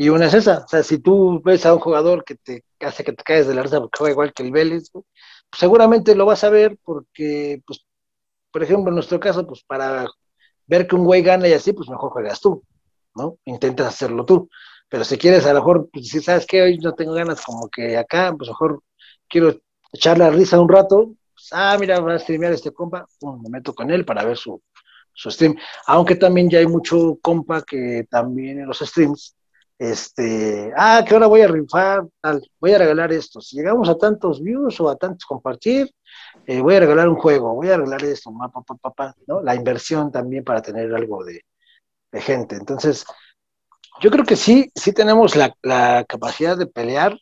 [0.00, 3.04] Y una es esa, o sea, si tú ves a un jugador que te hace
[3.04, 5.04] que te caes de la risa porque juega igual que el Vélez, pues
[5.52, 7.84] seguramente lo vas a ver porque, pues,
[8.50, 10.06] por ejemplo, en nuestro caso, pues para
[10.66, 12.64] ver que un güey gana y así, pues mejor juegas tú,
[13.14, 13.36] ¿no?
[13.44, 14.48] Intentas hacerlo tú.
[14.88, 17.68] Pero si quieres, a lo mejor, pues, si sabes que hoy no tengo ganas como
[17.68, 18.82] que acá, pues mejor
[19.28, 19.54] quiero
[19.92, 23.50] echarle la risa un rato, pues, ah, mira, va a streamear este compa, pum, me
[23.50, 24.62] meto con él para ver su,
[25.12, 25.56] su stream.
[25.88, 29.36] Aunque también ya hay mucho compa que también en los streams,
[29.80, 33.40] este, ah, que ahora voy a rifar, tal, voy a regalar esto.
[33.40, 35.90] Si llegamos a tantos views o a tantos compartir,
[36.46, 39.40] eh, voy a regalar un juego, voy a regalar esto, papá, papá, ¿no?
[39.40, 41.46] La inversión también para tener algo de,
[42.12, 42.56] de gente.
[42.56, 43.06] Entonces,
[44.02, 47.18] yo creo que sí, sí tenemos la, la, capacidad de pelear,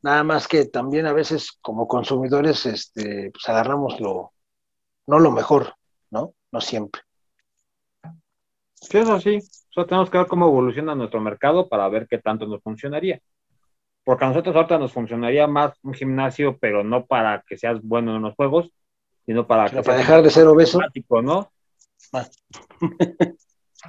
[0.00, 4.32] nada más que también a veces como consumidores, este, pues agarramos lo,
[5.08, 5.74] no lo mejor,
[6.10, 6.32] ¿no?
[6.52, 7.02] No siempre.
[8.80, 9.38] Sí, eso sí.
[9.70, 13.20] Solo tenemos que ver cómo evoluciona nuestro mercado para ver qué tanto nos funcionaría.
[14.04, 18.16] Porque a nosotros ahorita nos funcionaría más un gimnasio, pero no para que seas bueno
[18.16, 18.70] en los juegos,
[19.26, 20.80] sino para Pero para dejar de ser obeso.
[21.22, 21.50] ¿no?
[22.12, 22.26] Ah.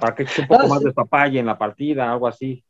[0.00, 0.84] para que eches un poco Ah, más sí.
[0.84, 2.62] de papaya en la partida, algo así.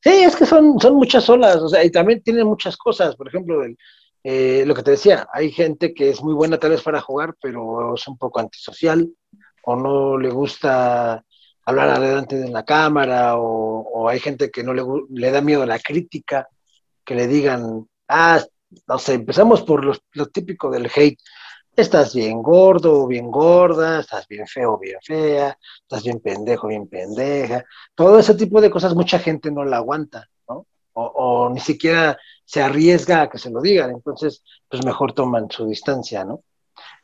[0.00, 3.16] Sí, es que son, son muchas olas, o sea, y también tienen muchas cosas.
[3.16, 3.76] Por ejemplo, el-
[4.22, 7.34] eh, lo que te decía, hay gente que es muy buena tal vez para jugar,
[7.40, 9.08] pero es un poco antisocial,
[9.64, 11.24] o no le gusta
[11.68, 15.62] hablar adelante de una cámara, o, o hay gente que no le, le da miedo
[15.62, 16.48] a la crítica,
[17.04, 18.42] que le digan, ah,
[18.86, 21.18] no sé, empezamos por los- lo típico del hate.
[21.76, 27.64] Estás bien gordo, bien gorda, estás bien feo, bien fea, estás bien pendejo, bien pendeja
[27.94, 30.66] todo ese tipo de cosas mucha gente no la aguanta, ¿no?
[30.94, 35.48] O, o ni siquiera se arriesga a que se lo digan, entonces pues mejor toman
[35.50, 36.42] su distancia, ¿no?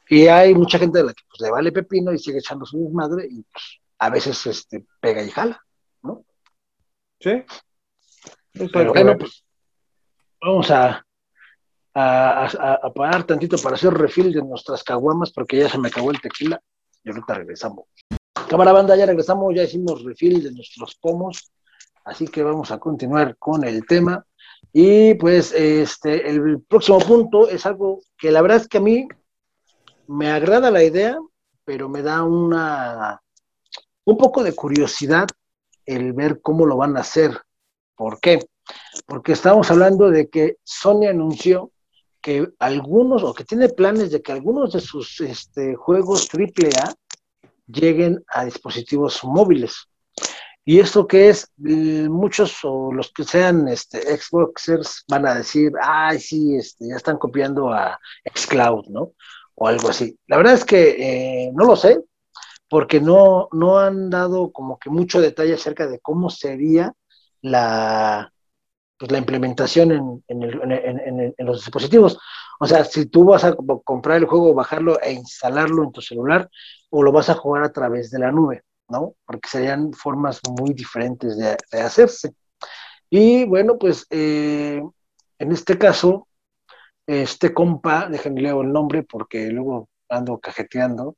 [0.08, 2.78] Y hay mucha gente de la que pues le vale pepino y sigue echando su
[2.82, 3.64] desmadre y pues
[3.98, 5.60] a veces este, pega y jala,
[6.02, 6.24] ¿no?
[7.20, 7.30] Sí.
[7.30, 9.44] Eso hay Pero que bueno, pues
[10.40, 11.04] vamos a,
[11.94, 15.88] a, a- a parar tantito para hacer refill de nuestras caguamas porque ya se me
[15.88, 16.60] acabó el tequila
[17.02, 17.86] y ahorita regresamos.
[18.48, 21.50] Cámara banda, ya regresamos, ya hicimos refill de nuestros pomos,
[22.04, 24.24] así que vamos a continuar con el tema.
[24.72, 29.08] Y pues este, el próximo punto es algo que la verdad es que a mí
[30.08, 31.16] me agrada la idea,
[31.64, 33.20] pero me da una
[34.04, 35.26] un poco de curiosidad
[35.86, 37.40] el ver cómo lo van a hacer.
[37.94, 38.38] ¿Por qué?
[39.06, 41.70] Porque estamos hablando de que Sony anunció
[42.20, 46.94] que algunos, o que tiene planes de que algunos de sus este, juegos AAA
[47.66, 49.88] lleguen a dispositivos móviles.
[50.64, 56.18] Y esto que es, muchos o los que sean este, Xboxers van a decir, ay,
[56.18, 57.98] sí, este, ya están copiando a
[58.34, 59.12] Xcloud, ¿no?
[59.54, 60.18] O algo así.
[60.26, 60.96] La verdad es que
[61.46, 62.00] eh, no lo sé,
[62.74, 66.92] porque no, no han dado como que mucho detalle acerca de cómo sería
[67.40, 68.32] la,
[68.98, 72.18] pues, la implementación en, en, los dispositivos.
[72.58, 76.00] O sea, si tú vas a co- comprar el juego, bajarlo e instalarlo en tu
[76.00, 76.50] celular,
[76.90, 79.14] o lo vas a jugar a través de la nube, ¿no?
[79.24, 82.34] Porque serían formas muy diferentes de, de hacerse.
[83.08, 84.82] Y bueno, pues eh,
[85.38, 86.26] en este caso,
[87.06, 91.16] este compa, déjenme leo el nombre porque luego ando cajeteando,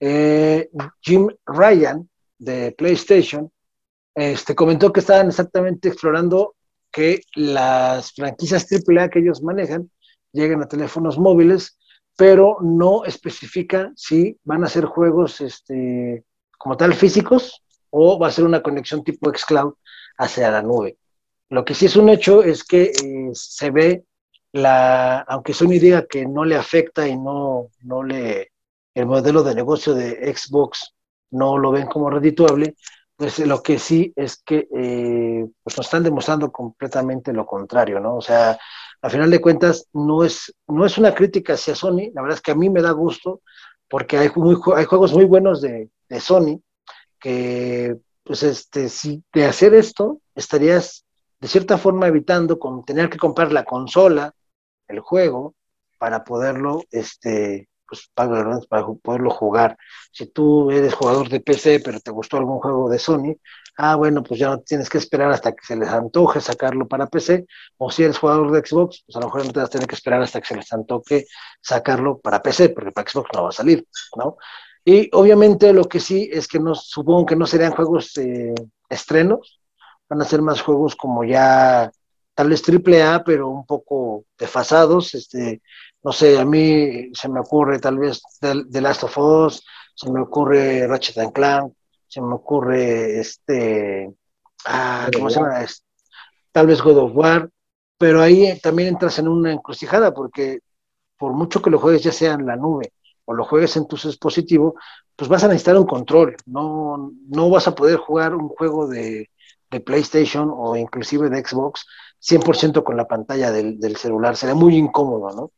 [0.00, 0.68] eh,
[1.00, 2.08] Jim Ryan
[2.38, 3.50] de PlayStation,
[4.14, 6.54] este, comentó que estaban exactamente explorando
[6.90, 9.90] que las franquicias AAA que ellos manejan
[10.32, 11.78] lleguen a teléfonos móviles,
[12.16, 16.24] pero no especifican si van a ser juegos este,
[16.56, 19.74] como tal físicos o va a ser una conexión tipo xCloud
[20.18, 20.98] hacia la nube.
[21.50, 24.04] Lo que sí es un hecho es que eh, se ve
[24.52, 28.52] la, aunque Sony diga que no le afecta y no, no le,
[28.98, 30.94] el modelo de negocio de Xbox
[31.30, 32.74] no lo ven como redituable,
[33.16, 38.16] pues lo que sí es que eh, pues nos están demostrando completamente lo contrario, ¿no?
[38.16, 38.58] O sea,
[39.00, 42.42] a final de cuentas no es, no es una crítica hacia Sony, la verdad es
[42.42, 43.40] que a mí me da gusto
[43.88, 44.30] porque hay,
[44.76, 46.60] hay juegos muy buenos de, de Sony
[47.20, 51.04] que, pues, este, si de hacer esto, estarías
[51.40, 54.34] de cierta forma evitando con tener que comprar la consola,
[54.88, 55.54] el juego,
[55.98, 59.76] para poderlo este, pues para, para poderlo jugar.
[60.12, 63.36] Si tú eres jugador de PC, pero te gustó algún juego de Sony,
[63.78, 67.06] ah, bueno, pues ya no tienes que esperar hasta que se les antoje sacarlo para
[67.06, 67.46] PC,
[67.78, 69.88] o si eres jugador de Xbox, pues a lo mejor no te vas a tener
[69.88, 71.26] que esperar hasta que se les antoje
[71.60, 74.36] sacarlo para PC, porque para Xbox no va a salir, ¿no?
[74.84, 78.54] Y obviamente lo que sí es que no, supongo que no serían juegos eh,
[78.88, 79.60] estrenos,
[80.08, 81.90] van a ser más juegos como ya
[82.34, 85.60] tal vez triple A, pero un poco desfasados, este,
[86.02, 90.20] no sé, a mí se me ocurre tal vez The, Last of Us, se me
[90.20, 91.72] ocurre Ratchet and Clank,
[92.06, 94.10] se me ocurre este,
[94.66, 95.64] ah, ¿cómo se llama?
[96.52, 97.50] Tal vez God of War,
[97.98, 100.60] pero ahí también entras en una encrucijada porque
[101.18, 102.92] por mucho que lo juegues ya sea en la nube
[103.24, 104.76] o lo juegues en tu dispositivo,
[105.14, 109.30] pues vas a necesitar un control, no, no vas a poder jugar un juego de,
[109.70, 111.84] de PlayStation o inclusive de Xbox
[112.20, 115.52] 100% con la pantalla del, del, celular, sería muy incómodo, ¿no?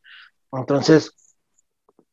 [0.53, 1.15] Entonces,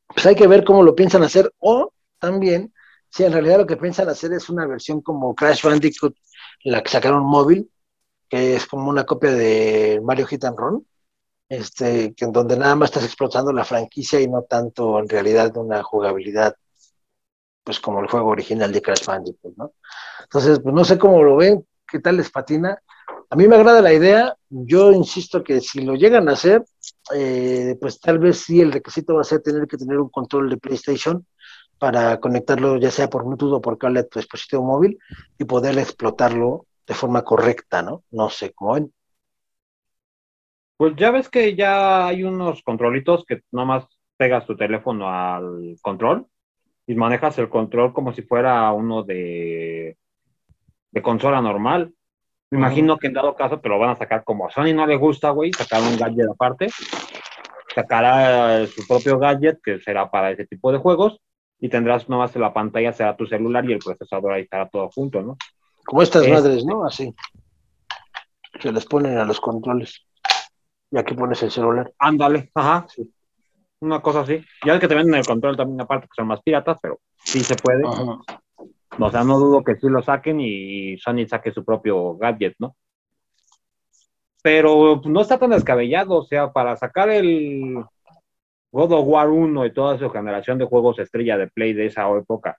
[0.08, 2.74] pues hay que ver cómo lo piensan hacer o también
[3.10, 6.16] si en realidad lo que piensan hacer es una versión como Crash Bandicoot,
[6.64, 7.72] la que sacaron móvil,
[8.30, 10.88] que es como una copia de Mario Hit and Run,
[11.50, 15.56] este, que en donde nada más estás explotando la franquicia y no tanto en realidad
[15.58, 16.56] una jugabilidad,
[17.64, 19.74] pues como el juego original de Crash Bandicoot, ¿no?
[20.24, 22.82] Entonces, pues no sé cómo lo ven, qué tal les patina.
[23.30, 26.64] A mí me agrada la idea, yo insisto que si lo llegan a hacer,
[27.14, 30.50] eh, pues tal vez sí el requisito va a ser tener que tener un control
[30.50, 31.26] de PlayStation
[31.78, 34.98] para conectarlo ya sea por Bluetooth o por cable a tu dispositivo móvil
[35.38, 38.04] y poder explotarlo de forma correcta, ¿no?
[38.12, 38.94] No sé cómo ven.
[40.78, 46.28] Pues ya ves que ya hay unos controlitos que nomás pegas tu teléfono al control
[46.86, 49.98] y manejas el control como si fuera uno de,
[50.92, 51.94] de consola normal.
[52.50, 54.88] Me imagino que en dado caso te lo van a sacar como a Sony no
[54.88, 56.70] le gusta, güey, sacar un gadget aparte.
[57.76, 61.20] Sacará su propio gadget que será para ese tipo de juegos
[61.60, 64.90] y tendrás nomás en la pantalla será tu celular y el procesador ahí estará todo
[64.90, 65.38] junto, ¿no?
[65.86, 66.86] Como estas madres, ¿no?
[66.86, 67.14] Así.
[68.60, 70.06] Se les ponen a los controles.
[70.90, 71.92] Y aquí pones el celular.
[72.00, 73.14] Ándale, ajá, sí.
[73.80, 74.44] Una cosa así.
[74.66, 77.44] Ya es que te venden el control también aparte que son más piratas, pero sí
[77.44, 77.84] se puede.
[79.00, 82.76] O sea, no dudo que sí lo saquen y Sony saque su propio gadget, ¿no?
[84.42, 87.84] Pero no está tan descabellado, o sea, para sacar el
[88.72, 92.10] God of War 1 y toda su generación de juegos estrella de Play de esa
[92.10, 92.58] época,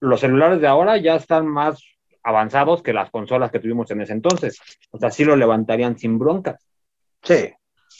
[0.00, 1.82] los celulares de ahora ya están más
[2.22, 4.60] avanzados que las consolas que tuvimos en ese entonces.
[4.90, 6.66] O sea, sí lo levantarían sin broncas.
[7.22, 7.52] Sí.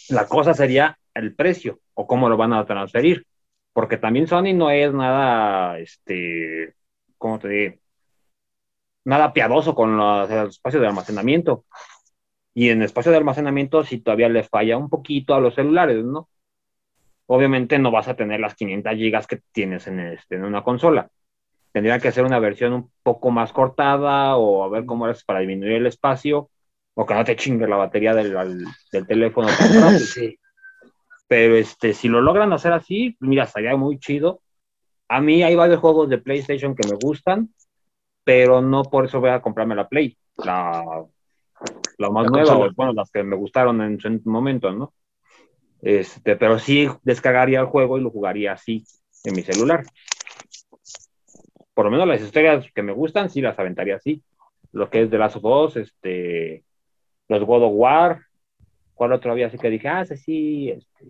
[0.08, 3.26] La cosa sería el precio o cómo lo van a transferir.
[3.72, 6.74] Porque también Sony no es nada, este,
[7.20, 7.76] ¿cómo te digo?
[9.04, 11.64] Nada piadoso con los, espacios de almacenamiento.
[12.52, 16.28] Y en espacio de almacenamiento sí todavía le falla un poquito a los celulares, ¿no?
[17.26, 21.08] Obviamente no vas a tener las 500 gigas que tienes en, este, en una consola.
[21.72, 25.38] Tendría que ser una versión un poco más cortada o a ver cómo es para
[25.38, 26.50] disminuir el espacio
[26.94, 28.34] o que no te chingue la batería del,
[28.90, 29.48] del teléfono.
[29.98, 30.36] sí.
[31.28, 34.42] Pero este, si lo logran hacer así, mira, estaría muy chido.
[35.12, 37.52] A mí hay varios juegos de PlayStation que me gustan,
[38.22, 41.04] pero no por eso voy a comprarme la Play, la,
[41.98, 44.94] la más nueva, o, bueno, las que me gustaron en su momento, ¿no?
[45.82, 48.84] Este, pero sí descargaría el juego y lo jugaría así
[49.24, 49.84] en mi celular.
[51.74, 54.22] Por lo menos las historias que me gustan, sí las aventaría así.
[54.70, 56.62] Lo que es de Last of Us, este,
[57.26, 58.20] los God of War,
[58.94, 59.48] ¿cuál otro había?
[59.48, 61.04] Así que dije, ah, sí, este...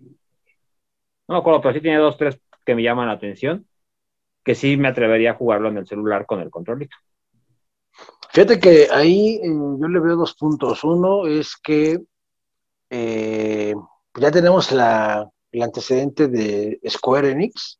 [1.27, 3.67] no me acuerdo, pero sí tiene dos, tres que me llaman la atención,
[4.43, 6.95] que sí me atrevería a jugarlo en el celular con el controlito.
[8.29, 10.83] Fíjate que ahí eh, yo le veo dos puntos.
[10.83, 12.01] Uno es que
[12.89, 13.73] eh,
[14.15, 17.79] ya tenemos la, el antecedente de Square Enix,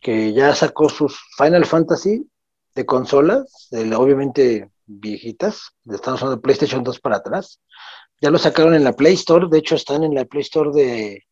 [0.00, 2.26] que ya sacó sus Final Fantasy
[2.74, 7.60] de consolas, obviamente viejitas, estamos hablando de PlayStation 2 para atrás.
[8.20, 11.24] Ya lo sacaron en la Play Store, de hecho están en la Play Store de,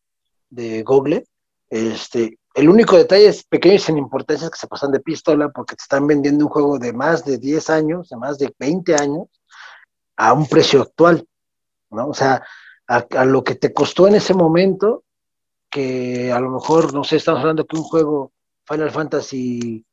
[0.49, 1.25] de Google.
[1.69, 5.49] Este, el único detalle es pequeño y sin importancia es que se pasan de pistola
[5.49, 8.95] porque te están vendiendo un juego de más de 10 años, de más de 20
[8.95, 9.27] años,
[10.15, 11.27] a un precio actual,
[11.89, 12.07] ¿no?
[12.07, 12.41] O sea,
[12.87, 15.03] a, lo que te costó en ese momento,
[15.69, 18.31] que a lo mejor, no sé, estamos hablando que un juego
[18.65, 19.85] Final Fantasy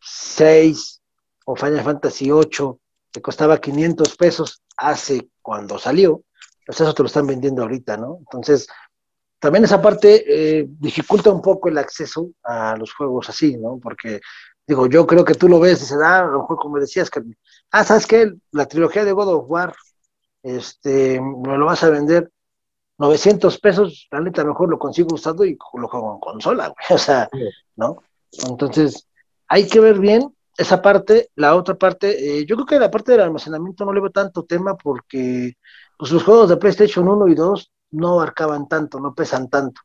[0.00, 1.02] 6
[1.44, 2.80] o Final Fantasy 8
[3.10, 6.22] te costaba 500 pesos hace cuando salió,
[6.64, 8.16] pues eso te lo están vendiendo ahorita, ¿no?
[8.20, 8.66] Entonces,
[9.38, 13.78] también esa parte eh, dificulta un poco el acceso a los juegos así, ¿no?
[13.80, 14.20] Porque,
[14.66, 17.10] digo, yo creo que tú lo ves y dices, ah, a lo mejor como decías,
[17.10, 17.22] que,
[17.70, 18.32] ah, ¿sabes qué?
[18.52, 19.74] La trilogía de God of War,
[20.42, 22.30] este, me lo vas a vender
[22.98, 26.76] 900 pesos, la neta, mejor lo consigo usado y lo juego en consola, güey.
[26.90, 27.28] O sea,
[27.76, 28.02] ¿no?
[28.48, 29.06] Entonces,
[29.46, 31.30] hay que ver bien esa parte.
[31.36, 34.44] La otra parte, eh, yo creo que la parte del almacenamiento no le veo tanto
[34.44, 35.54] tema porque
[35.96, 39.80] pues, los juegos de PlayStation 1 y 2 no abarcaban tanto, no pesan tanto.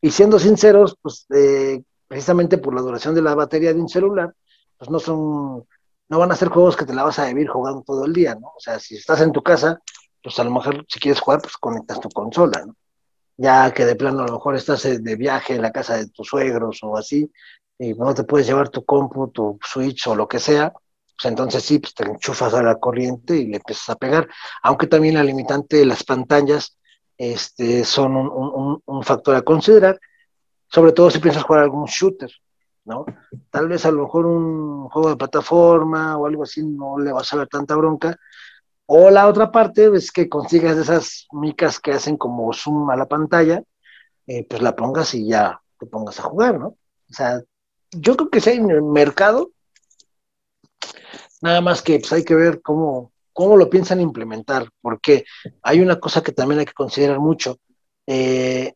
[0.00, 4.34] Y siendo sinceros, pues eh, precisamente por la duración de la batería de un celular,
[4.76, 5.64] pues no son,
[6.08, 8.34] no van a ser juegos que te la vas a vivir jugando todo el día,
[8.34, 8.48] ¿no?
[8.48, 9.80] O sea, si estás en tu casa,
[10.22, 12.76] pues a lo mejor si quieres jugar, pues conectas tu consola, ¿no?
[13.36, 16.08] Ya que de plano a lo mejor estás eh, de viaje en la casa de
[16.08, 17.30] tus suegros o así,
[17.78, 21.62] y no te puedes llevar tu compu, tu Switch o lo que sea, pues entonces
[21.64, 24.28] sí, pues te enchufas a la corriente y le empiezas a pegar.
[24.62, 26.76] Aunque también la limitante de las pantallas
[27.18, 29.98] este, son un, factor a considerar,
[30.68, 32.30] sobre todo si piensas jugar algún shooter,
[32.84, 33.04] ¿no?
[33.50, 37.32] Tal vez a lo mejor un juego de plataforma o algo así no le vas
[37.32, 38.16] a ver tanta bronca,
[38.86, 43.06] o la otra parte es que consigas esas micas que hacen como zoom a la
[43.06, 43.62] pantalla,
[44.26, 46.66] eh, pues la pongas y ya te pongas a jugar, ¿no?
[46.68, 47.40] O sea,
[47.92, 49.52] yo creo que si hay mercado,
[51.40, 55.24] nada más que pues, hay que ver cómo, cómo lo piensan implementar, porque
[55.62, 57.58] hay una cosa que también hay que considerar mucho.
[58.06, 58.72] Eh,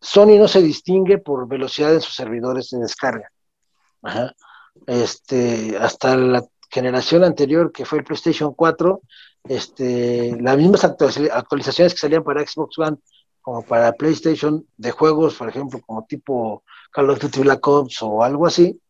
[0.00, 3.30] Sony no se distingue por velocidad en sus servidores de descarga.
[4.86, 9.00] Este, hasta la generación anterior, que fue el PlayStation 4,
[9.44, 12.96] este, las mismas actualizaciones que salían para Xbox One
[13.40, 18.22] como para PlayStation de juegos, por ejemplo, como tipo Call of Duty Black Ops o
[18.24, 18.80] algo así,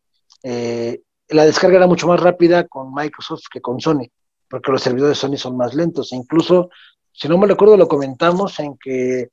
[0.43, 4.09] eh, la descarga era mucho más rápida con Microsoft que con Sony,
[4.49, 6.12] porque los servidores Sony son más lentos.
[6.12, 6.70] E incluso,
[7.12, 9.30] si no me recuerdo, lo comentamos en que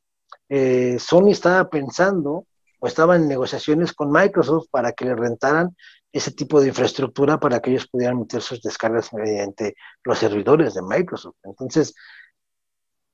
[0.49, 2.47] eh, Sony estaba pensando
[2.80, 5.76] o estaba en negociaciones con Microsoft para que le rentaran
[6.11, 10.82] ese tipo de infraestructura para que ellos pudieran meter sus descargas mediante los servidores de
[10.84, 11.38] Microsoft.
[11.43, 11.95] Entonces,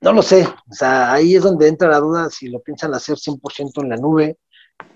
[0.02, 3.18] no lo sé, o sea, ahí es donde entra la duda, si lo piensan hacer
[3.18, 4.38] 100% en la nube,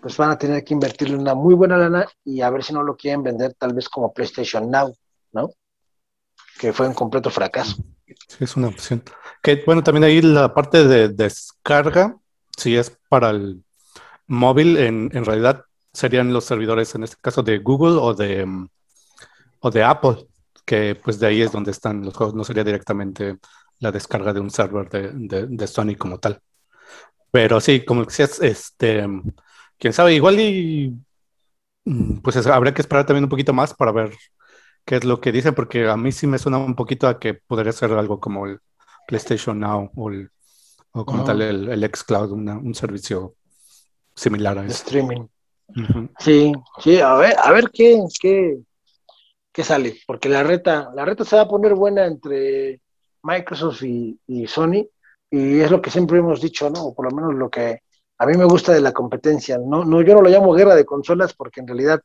[0.01, 2.84] pues van a tener que invertirle una muy buena lana y a ver si no
[2.84, 4.95] lo quieren vender tal vez como PlayStation Now,
[5.34, 5.49] ¿no?
[6.60, 7.78] Que fue un completo fracaso.
[8.06, 9.04] Sí, es una opción.
[9.41, 12.18] Que bueno, también ahí la parte de descarga,
[12.58, 13.64] si es para el
[14.28, 18.68] móvil, en, en realidad serían los servidores, en este caso, de Google o de, mm,
[19.62, 20.28] o de Apple,
[20.66, 23.38] que pues de ahí es donde están los juegos, no sería directamente
[23.80, 26.41] la descarga de un server de, de, Sony como tal.
[27.32, 29.06] Pero sí, como decías, este,
[29.78, 30.95] quién sabe, igual y
[31.86, 34.12] mm, pues habría que esperar también un poquito más para ver
[34.86, 37.34] qué es lo que dicen, porque a mí sí me suena un poquito a que
[37.34, 38.59] podría ser algo como el
[39.07, 40.11] PlayStation Now o,
[40.91, 43.36] o como tal el, el xCloud, un servicio
[44.15, 44.73] similar a eso.
[44.73, 45.27] Streaming.
[46.19, 48.59] Sí, sí, a ver, a ver qué, qué,
[49.51, 52.81] qué, sale, porque la reta, la reta se va a poner buena entre
[53.23, 54.86] Microsoft y, Sony,
[55.31, 56.86] y es lo que siempre hemos dicho, ¿no?
[56.86, 57.79] O por lo menos lo que
[58.19, 59.57] a mí me gusta de la competencia.
[59.57, 62.01] No, no, yo no lo llamo guerra de consolas porque en realidad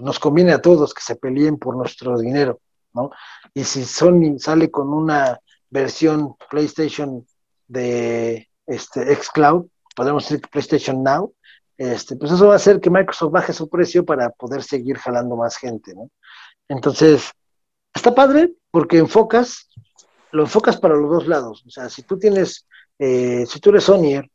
[0.00, 2.60] nos conviene a todos que se peleen por nuestro dinero,
[2.92, 3.10] ¿no?
[3.54, 5.38] Y si Sony sale con una
[5.70, 7.26] versión PlayStation
[7.66, 11.32] de este xCloud, podemos decir PlayStation Now,
[11.76, 15.36] este, pues eso va a hacer que Microsoft baje su precio para poder seguir jalando
[15.36, 16.10] más gente, ¿no?
[16.68, 17.30] Entonces,
[17.94, 19.68] está padre porque enfocas,
[20.32, 21.64] lo enfocas para los dos lados.
[21.66, 22.66] O sea, si tú tienes,
[22.98, 24.28] eh, si tú eres Sonyer,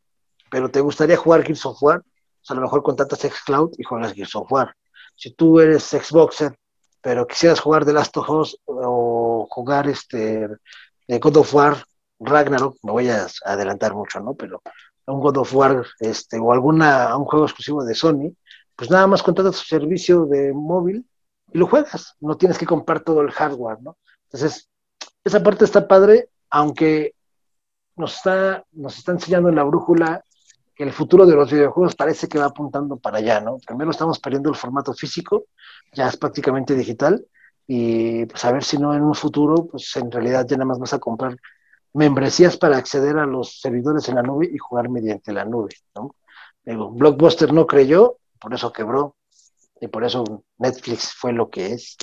[0.49, 4.13] pero te gustaría jugar Gears of War, pues a lo mejor contratas Xcloud y juegas
[4.13, 4.75] Gears of War.
[5.15, 6.55] Si tú eres Xboxer,
[7.01, 10.47] pero quisieras jugar The Last of Us o jugar este
[11.07, 11.83] God of War,
[12.19, 14.33] Ragnarok, me voy a adelantar mucho, ¿no?
[14.33, 14.61] Pero
[15.07, 18.33] un God of War este, o alguna, un juego exclusivo de Sony,
[18.75, 21.05] pues nada más contratas su servicio de móvil
[21.51, 23.97] y lo juegas, no tienes que comprar todo el hardware, ¿no?
[24.25, 24.69] Entonces,
[25.23, 27.13] esa parte está padre, aunque
[27.95, 30.23] nos está, nos está enseñando en la brújula
[30.75, 33.57] que el futuro de los videojuegos parece que va apuntando para allá, ¿no?
[33.65, 35.45] Primero estamos perdiendo el formato físico,
[35.93, 37.25] ya es prácticamente digital,
[37.67, 40.79] y pues a ver si no en un futuro, pues en realidad ya nada más
[40.79, 41.37] vas a comprar
[41.93, 45.75] membresías para acceder a los servidores en la nube y jugar mediante la nube.
[45.95, 46.15] ¿no?
[46.65, 49.15] Blockbuster no creyó, por eso quebró,
[49.79, 51.97] y por eso Netflix fue lo que es.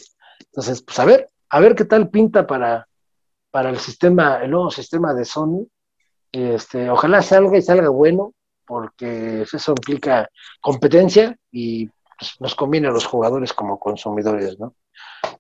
[0.47, 2.87] Entonces, pues a ver, a ver qué tal pinta para,
[3.51, 5.67] para el sistema, el nuevo sistema de Sony.
[6.33, 8.35] Este, ojalá salga y salga bueno,
[8.71, 14.77] porque eso implica competencia y pues, nos conviene a los jugadores como consumidores, ¿no?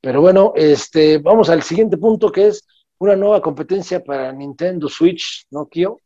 [0.00, 2.66] Pero bueno, este, vamos al siguiente punto que es
[2.98, 6.00] una nueva competencia para Nintendo Switch, ¿no, Kio?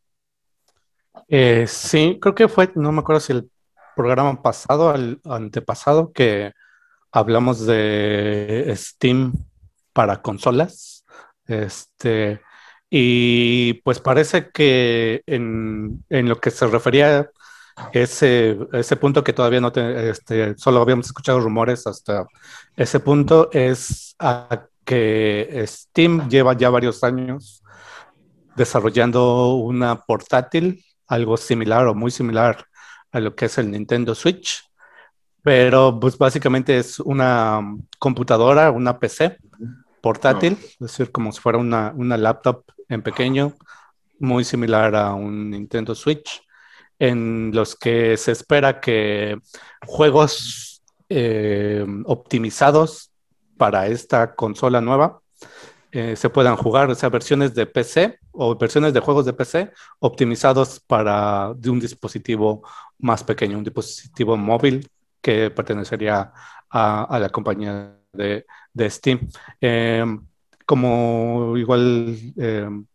[1.29, 3.51] Eh, sí, creo que fue, no me acuerdo si el
[3.97, 6.53] programa pasado, el antepasado, que
[7.11, 9.33] hablamos de Steam
[9.95, 11.07] para consolas.
[11.47, 12.43] Este,
[12.97, 17.29] Y pues parece que en, en lo que se refería
[17.93, 22.25] ese, ese punto que todavía no te, este, solo habíamos escuchado rumores hasta
[22.77, 27.65] ese punto es a que Steam lleva ya varios años
[28.55, 32.65] desarrollando una portátil, algo similar o muy similar
[33.11, 34.63] a lo que es el Nintendo Switch,
[35.43, 37.61] pero pues básicamente es una
[37.99, 39.39] computadora, una PC
[40.01, 43.55] portátil, es decir, como si fuera una, una laptop en pequeño,
[44.19, 46.43] muy similar a un Nintendo Switch,
[46.99, 49.39] en los que se espera que
[49.87, 53.11] juegos eh, optimizados
[53.57, 55.21] para esta consola nueva
[55.93, 59.71] eh, se puedan jugar, o sea, versiones de PC o versiones de juegos de PC
[60.01, 62.67] optimizados para de un dispositivo
[62.99, 64.91] más pequeño, un dispositivo móvil
[65.23, 66.33] que pertenecería
[66.69, 68.45] a, la compañía de,
[68.91, 69.29] Steam.
[69.61, 70.27] Em,
[70.67, 72.87] como igual em,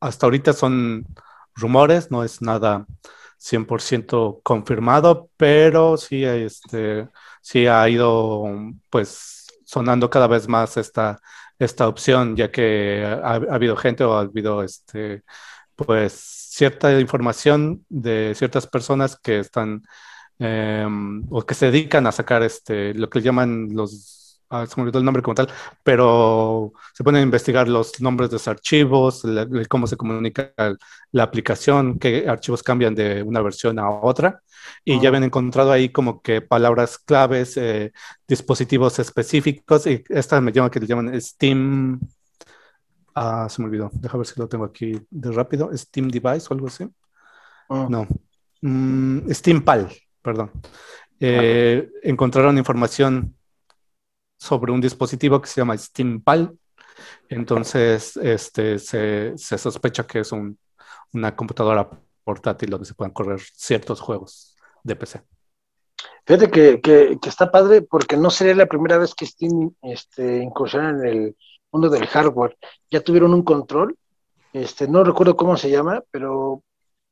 [0.00, 1.06] hasta ahorita son
[1.54, 2.86] rumores, no es nada
[3.38, 7.08] 100% confirmado, pero sí, este,
[7.40, 8.44] sí ha ido
[8.90, 11.18] pues sonando cada vez más esta,
[11.58, 15.24] esta opción, ya que ha, habido gente o ha habido este,
[15.76, 19.82] pues cierta información de ciertas personas que están
[20.38, 24.17] em, o que se dedican a sacar este, lo que llaman los
[24.50, 25.48] ah, se me olvidó el nombre como tal,
[25.82, 29.22] pero se pueden investigar los nombres de los archivos,
[29.68, 30.52] cómo se comunica
[31.12, 34.42] la aplicación, qué archivos cambian de una versión a otra,
[34.84, 37.92] y ya habían encontrado ahí como que palabras claves, eh,
[38.26, 42.00] dispositivos específicos, y esta me llama que le llaman Steam.
[43.14, 43.90] Ah, se me olvidó.
[43.94, 45.76] Deja ver si lo tengo aquí de rápido.
[45.76, 46.88] Steam Device o algo así.
[47.68, 48.06] No.
[48.60, 49.88] Mm, Steam Pal,
[50.22, 50.52] perdón.
[51.18, 53.34] Eh, encontraron información
[54.38, 56.56] sobre un dispositivo que se llama SteamPal.
[57.28, 60.58] Entonces, este, se, sospecha que es un,
[61.12, 61.88] una computadora
[62.24, 65.22] portátil donde se puedan correr ciertos juegos de PC.
[66.24, 70.90] Fíjate que, que, está padre porque no sería la primera vez que Steam este, incursiona
[70.90, 71.36] en el
[71.72, 72.56] mundo del hardware.
[72.90, 73.96] Ya tuvieron un control,
[74.52, 76.62] este, no recuerdo cómo se llama, pero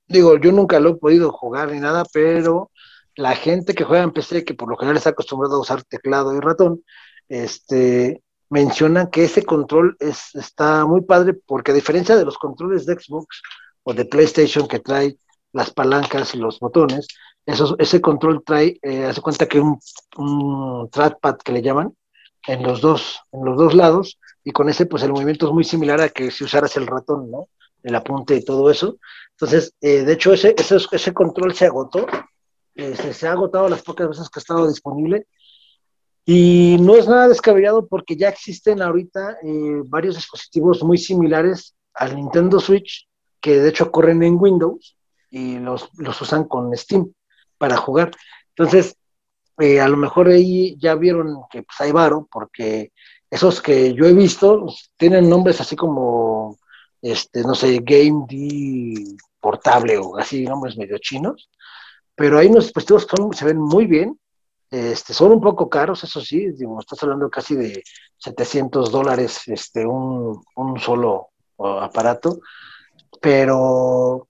[0.06, 2.70] digo, yo nunca lo he podido jugar ni nada, pero
[3.14, 6.34] la gente que juega en PC, que por lo general está acostumbrado a usar teclado
[6.34, 6.82] y ratón,
[7.28, 12.86] este, mencionan que ese control es, está muy padre porque a diferencia de los controles
[12.86, 13.42] de Xbox
[13.82, 15.16] o de PlayStation que trae
[15.52, 17.06] las palancas y los botones,
[17.46, 19.78] ese control trae, eh, hace cuenta que un,
[20.16, 21.94] un trackpad que le llaman
[22.46, 25.64] en los dos, en los dos lados, y con ese pues el movimiento es muy
[25.64, 27.48] similar a que si usaras el ratón, ¿no?
[27.82, 28.98] El apunte y todo eso.
[29.32, 32.06] Entonces, eh, de hecho, ese, ese, ese, control se agotó,
[32.74, 35.26] se, se, ha agotado las pocas veces que ha estado disponible,
[36.28, 42.16] y no es nada descabellado porque ya existen ahorita eh, varios dispositivos muy similares al
[42.16, 43.08] Nintendo Switch,
[43.40, 44.96] que de hecho corren en Windows
[45.30, 47.12] y los, los usan con Steam
[47.58, 48.10] para jugar.
[48.56, 48.96] Entonces,
[49.58, 52.90] eh, a lo mejor ahí ya vieron que pues, hay varo, porque
[53.30, 56.58] esos que yo he visto pues, tienen nombres así como,
[57.02, 61.48] este, no sé, Game D portable o así, nombres medio chinos,
[62.16, 64.18] pero hay unos dispositivos que se ven muy bien
[64.70, 67.82] este, son un poco caros, eso sí, digo, estás hablando casi de
[68.18, 70.42] 700 dólares este, un,
[70.80, 72.40] solo aparato,
[73.20, 74.28] pero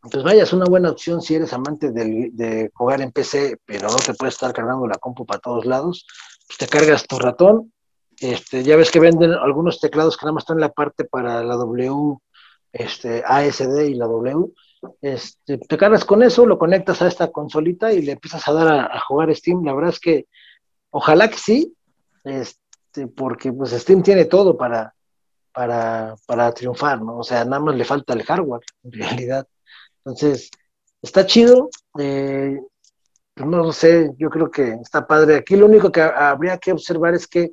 [0.00, 3.96] pues vaya, es una buena opción si eres amante de, jugar en PC, pero no
[3.96, 6.06] te puedes estar cargando la compu para todos lados,
[6.46, 7.72] pues te cargas tu ratón,
[8.18, 11.42] este, ya ves que venden algunos teclados que nada más están en la parte para
[11.42, 12.18] la W,
[12.72, 14.52] este, ASD y la W,
[15.00, 18.90] este, te cargas con eso, lo conectas a esta consolita y le empiezas a dar
[18.92, 19.64] a, jugar Steam.
[19.64, 20.26] La verdad es que
[20.90, 21.76] ojalá que sí,
[22.24, 24.94] este, porque pues Steam tiene todo para,
[25.52, 27.18] para, para triunfar, ¿no?
[27.18, 29.46] O sea, nada más le falta el hardware, en realidad.
[30.04, 30.50] Entonces,
[31.00, 31.68] está chido.
[31.98, 32.58] Eh,
[33.36, 35.36] no sé, yo creo que está padre.
[35.36, 37.52] Aquí lo único que habría que observar es que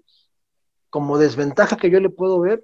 [0.89, 2.63] como desventaja que yo le puedo ver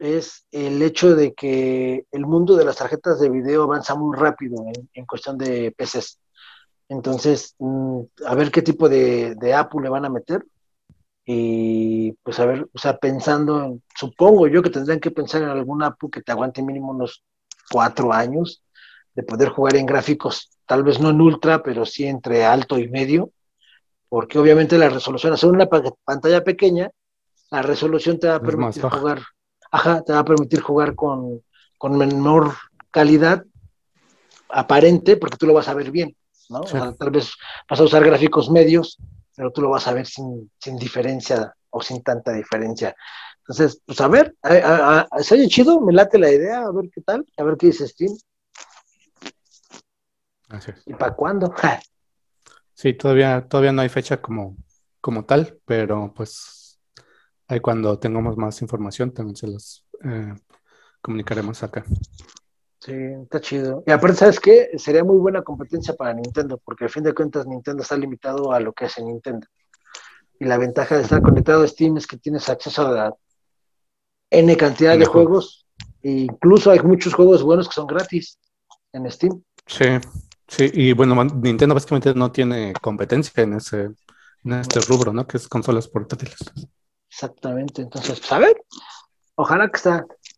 [0.00, 4.64] es el hecho de que el mundo de las tarjetas de video avanza muy rápido
[4.94, 6.18] en, cuestión de PCs.
[6.88, 10.44] Entonces, mm, a ver qué tipo de, de Apple le van a meter.
[11.26, 15.82] Y pues a ver, o sea, pensando, supongo yo que tendrían que pensar en algún
[15.82, 17.22] Apple que te aguante mínimo unos
[17.70, 18.64] cuatro años
[19.14, 22.88] de poder jugar en gráficos, tal vez no en ultra, pero sí entre alto y
[22.88, 23.30] medio,
[24.08, 26.90] porque obviamente la resolución, hacer una pantalla pequeña,
[27.50, 29.20] la resolución te va a permitir jugar
[29.70, 31.42] ajá, te va a permitir jugar con,
[31.90, 32.54] menor
[32.90, 33.44] calidad
[34.48, 36.16] aparente, porque tú lo vas a ver bien,
[36.48, 36.62] ¿no?
[36.62, 37.32] tal vez
[37.68, 38.98] vas a usar gráficos medios,
[39.36, 42.94] pero tú lo vas a ver sin, diferencia o sin tanta diferencia.
[43.38, 44.34] Entonces, pues a ver,
[45.20, 47.86] se oye chido, me late la idea, a ver qué tal, a ver qué dice
[47.88, 48.12] Steam.
[50.84, 51.54] ¿Y para cuándo?
[52.74, 54.56] sí, todavía, todavía no hay fecha como,
[55.00, 56.59] como tal, pero pues
[57.50, 60.34] ahí cuando tengamos más información también se los eh,
[61.02, 61.84] comunicaremos acá.
[62.78, 62.92] Sí,
[63.22, 63.82] está chido.
[63.86, 64.70] Y aparte, ¿sabes qué?
[64.78, 68.60] Sería muy buena competencia para Nintendo, porque al fin de cuentas Nintendo está limitado a
[68.60, 69.46] lo que hace Nintendo.
[70.38, 73.14] Y la ventaja de estar conectado a Steam es que tienes acceso a la
[74.30, 75.66] N cantidad de juegos.
[76.02, 78.38] E incluso hay muchos juegos buenos que son gratis
[78.92, 79.42] en Steam.
[79.66, 79.84] Sí,
[80.48, 83.90] sí, y bueno, Nintendo básicamente no tiene competencia en ese,
[84.44, 85.26] en este rubro, ¿no?
[85.26, 86.38] Que es consolas portátiles.
[87.10, 88.56] Exactamente, entonces, pues a ver,
[89.34, 89.80] ojalá que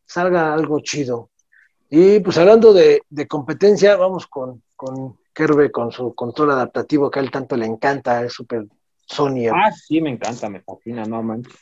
[0.06, 1.30] salga algo chido.
[1.90, 7.22] Y pues hablando de, competencia, vamos con, con Kerbe con su control adaptativo que a
[7.22, 8.66] él tanto le encanta, es súper
[9.04, 9.50] Sony.
[9.52, 11.52] Ah, sí, me encanta, me fascina, no manches.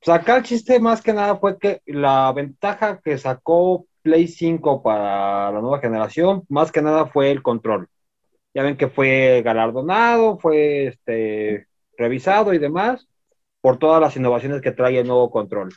[0.00, 4.82] Pues acá el chiste más que nada fue que la ventaja que sacó Play 5
[4.82, 7.88] para la nueva generación, más que nada fue el control.
[8.54, 11.66] Ya ven que fue galardonado, fue este,
[11.96, 13.08] revisado y demás
[13.64, 15.72] por todas las innovaciones que trae el nuevo control.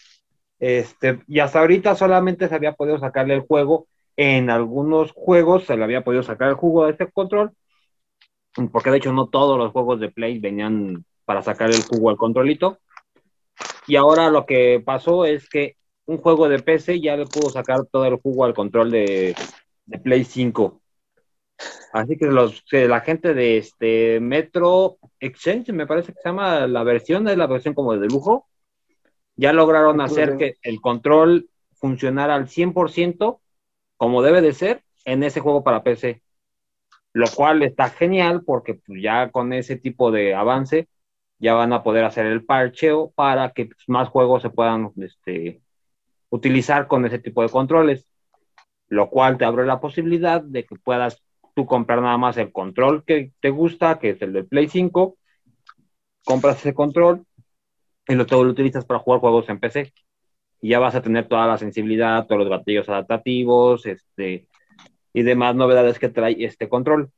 [0.59, 3.87] Este, y hasta ahorita solamente se había podido sacarle el juego.
[4.17, 7.53] En algunos juegos se le había podido sacar el jugo de este control,
[8.73, 12.17] porque de hecho no todos los juegos de Play venían para sacar el jugo al
[12.17, 12.77] controlito.
[13.87, 15.77] Y ahora lo que pasó es que
[16.07, 19.33] un juego de PC ya le pudo sacar todo el jugo al control de,
[20.03, 20.81] Play 5.
[21.93, 26.83] Así que los, la gente de este Metro Exchange, me parece que se llama la
[26.83, 28.47] versión, es la versión como de lujo,
[29.35, 33.39] ya lograron hacer que el control funcionara al 100%
[33.95, 36.21] como debe de ser en ese juego para PC.
[37.13, 40.87] Lo cual está genial porque pues, ya con ese tipo de avance
[41.39, 45.61] ya van a poder hacer el parcheo para que pues, más juegos se puedan este,
[46.29, 48.07] utilizar con ese tipo de controles.
[48.89, 51.21] Lo cual te abre la posibilidad de que puedas
[51.57, 55.17] tú comprar nada más el control que te gusta, que es el de Play 5,
[56.23, 57.25] compras ese control
[58.07, 59.91] y lo, todo lo utilizas para jugar juegos en PC.
[60.61, 64.47] Y ya vas a tener toda la sensibilidad, todos los gatillos adaptativos, este,
[65.13, 67.11] y demás novedades que trae este control.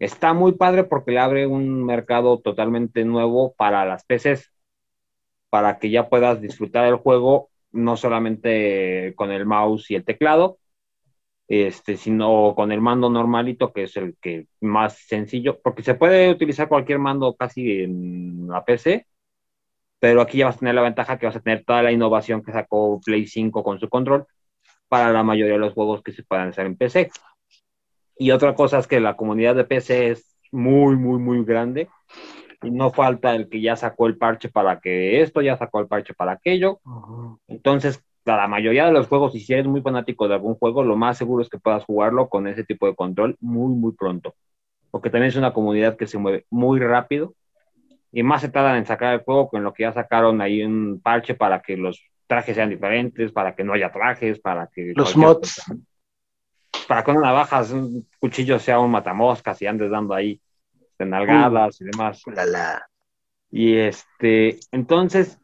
[0.00, 4.52] Está muy padre porque le abre un mercado totalmente nuevo para las PCs,
[5.50, 10.58] para que ya puedas disfrutar el juego no solamente con el mouse y el teclado,
[11.48, 16.30] este, sino con el mando normalito, que es el que más sencillo, porque se puede
[16.30, 19.06] utilizar cualquier mando casi en la PC,
[19.98, 22.42] pero aquí ya vas a tener la ventaja que vas a tener toda la innovación
[22.42, 24.26] que sacó Play 5 con su control
[24.88, 27.10] para la mayoría de los juegos que se puedan hacer en PC.
[28.18, 31.88] Y otra cosa es que la comunidad de PC es muy, muy, muy grande
[32.62, 35.86] y no falta el que ya sacó el parche para que esto, ya sacó el
[35.86, 36.80] parche para aquello.
[37.46, 40.96] Entonces, la mayoría de los juegos, y si eres muy fanático de algún juego, lo
[40.96, 44.34] más seguro es que puedas jugarlo con ese tipo de control muy, muy pronto.
[44.90, 47.34] Porque también es una comunidad que se mueve muy rápido
[48.12, 51.00] y más se tardan en sacar el juego con lo que ya sacaron ahí un
[51.02, 54.92] parche para que los trajes sean diferentes, para que no haya trajes, para que...
[54.94, 55.62] Los mods.
[56.86, 60.40] para que una navaja, un cuchillo sea un matamoscas y andes dando ahí
[60.98, 62.22] nalgadas y demás.
[63.50, 65.38] Y este, entonces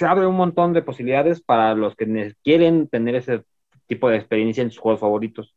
[0.00, 3.44] se abre un montón de posibilidades para los que quieren tener ese
[3.86, 5.54] tipo de experiencia en sus juegos favoritos.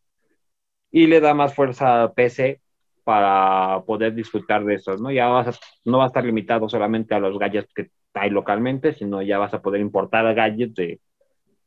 [0.91, 2.59] Y le da más fuerza a PC
[3.05, 5.11] para poder disfrutar de eso, ¿no?
[5.11, 9.21] Ya vas no va a estar limitado solamente a los gadgets que hay localmente, sino
[9.21, 10.99] ya vas a poder importar gadgets de,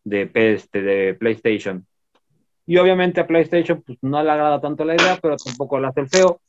[0.04, 1.86] de, este, de PlayStation.
[2.66, 6.00] Y obviamente a PlayStation pues no le agrada tanto la idea, pero tampoco le hace
[6.00, 6.42] el feo,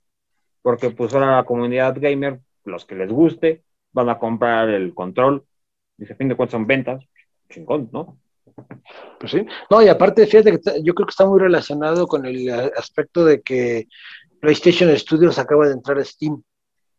[0.62, 3.64] porque pues ahora la comunidad gamer, los que les guste,
[3.94, 5.46] van a comprar el control.
[5.98, 7.04] Dice, fin de cuentas son ventas,
[7.50, 8.18] chingón, ¿no?
[9.20, 9.46] Pues sí.
[9.70, 13.42] No, y aparte, fíjate que yo creo que está muy relacionado con el aspecto de
[13.42, 13.88] que
[14.40, 16.42] PlayStation Studios acaba de entrar a Steam.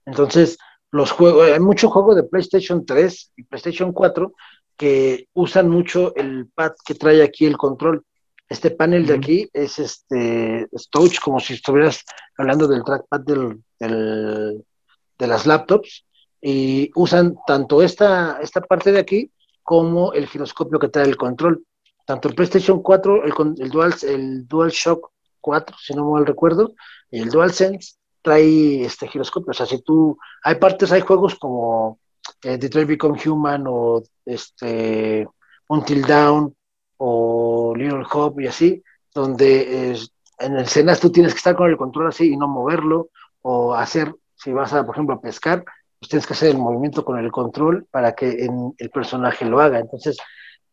[0.05, 0.59] Entonces,
[0.91, 4.33] los juegos, hay mucho juego de PlayStation 3 y PlayStation 4
[4.77, 8.05] que usan mucho el pad que trae aquí el control.
[8.49, 12.03] Este panel de aquí es este touch, como si estuvieras
[12.39, 16.07] hablando del trackpad del, de las laptops,
[16.41, 19.31] y usan tanto esta, esta parte de aquí
[19.63, 21.65] como el giroscopio que trae el control.
[22.05, 25.11] Tanto el PlayStation 4, el, el, Dual, el DualShock
[25.41, 26.73] 4, si no mal recuerdo,
[27.11, 29.51] el DualSense trae este giroscopio.
[29.51, 31.99] O sea, si tú, hay partes, hay juegos como
[32.43, 35.29] eh, Detroit Become Human o este
[35.69, 36.55] Until Down
[36.97, 38.83] o Little Hope y así,
[39.15, 39.95] donde
[40.39, 43.11] en el Cenas tú tienes que estar con el control así y no moverlo,
[43.43, 45.65] o hacer, si vas a, por ejemplo, a pescar,
[45.99, 49.61] pues tienes que hacer el movimiento con el control para que en- el personaje lo
[49.61, 49.79] haga.
[49.79, 50.17] Entonces,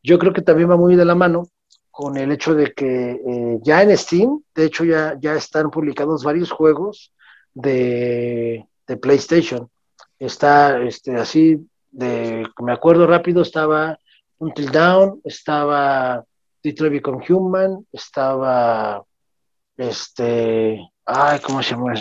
[0.04, 1.48] yo creo que también va muy de la mano
[1.92, 6.24] con el hecho de que eh, ya en Steam, de hecho ya, ya están publicados
[6.24, 7.14] varios juegos
[7.54, 9.70] de, de PlayStation.
[10.20, 13.98] Está este, así, de, me acuerdo rápido, estaba
[14.38, 16.24] Until Down, estaba
[16.62, 19.04] Detroit Become Human, estaba
[19.78, 21.94] este, ay, ¿cómo se llama?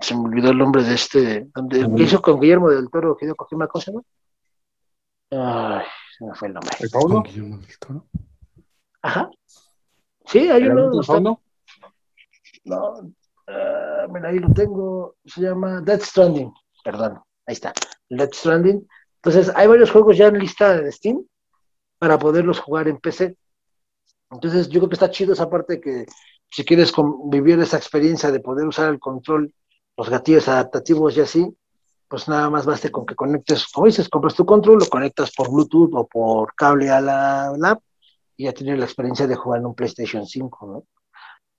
[0.00, 3.34] Se me olvidó el nombre de este, donde, ¿qué hizo con Guillermo del Toro, Hideo
[3.36, 4.02] Kojima, ¿cómo se llama?
[5.30, 5.86] Ay,
[6.18, 6.76] se me fue el nombre.
[6.80, 6.90] ¿El?
[6.90, 8.06] Con Guillermo del Toro.
[9.02, 9.30] Ajá.
[10.26, 11.00] Sí, hay ¿El uno.
[11.00, 11.40] está- fauno?
[12.64, 13.12] No,
[13.46, 15.16] ah, mira, ahí lo tengo.
[15.24, 16.52] Se llama Death Stranding.
[16.84, 17.72] Perdón, ahí está.
[18.08, 18.86] Death Stranding.
[19.16, 21.24] Entonces, hay varios juegos ya en lista de Steam
[21.98, 23.36] para poderlos jugar en PC.
[24.30, 26.06] Entonces, yo creo que está chido esa parte que
[26.50, 26.92] si quieres
[27.26, 29.52] vivir esa experiencia de poder usar el control,
[30.00, 31.54] los gatillos adaptativos y así,
[32.08, 35.50] pues nada más baste con que conectes, como dices, compras tu control, lo conectas por
[35.50, 37.78] Bluetooth o por cable a la lab
[38.34, 40.84] y ya tienes la experiencia de jugar en un PlayStation 5, ¿no?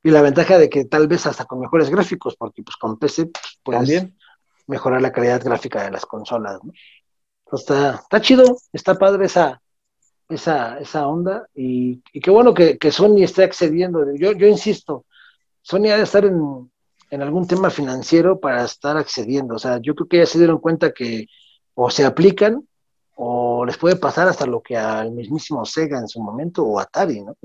[0.02, 3.28] Y la ventaja de que tal vez hasta con mejores gráficos, porque pues con PC
[3.28, 4.18] pues, puedes También.
[4.66, 6.74] mejorar la calidad gráfica de las consolas, ¿no?
[7.46, 9.62] Entonces, está, está chido, está padre esa,
[10.30, 14.04] esa, esa onda y, y qué bueno que, que Sony esté accediendo.
[14.16, 15.06] Yo, yo insisto,
[15.62, 16.70] Sony ha de estar en,
[17.12, 19.55] en algún tema financiero para estar accediendo.
[19.55, 21.28] O sea, yo creo que ya se dieron cuenta que
[21.76, 22.68] o se aplican
[23.16, 27.22] o les puede pasar hasta lo que al mismísimo Sega en su momento o Atari,
[27.22, 27.36] ¿no?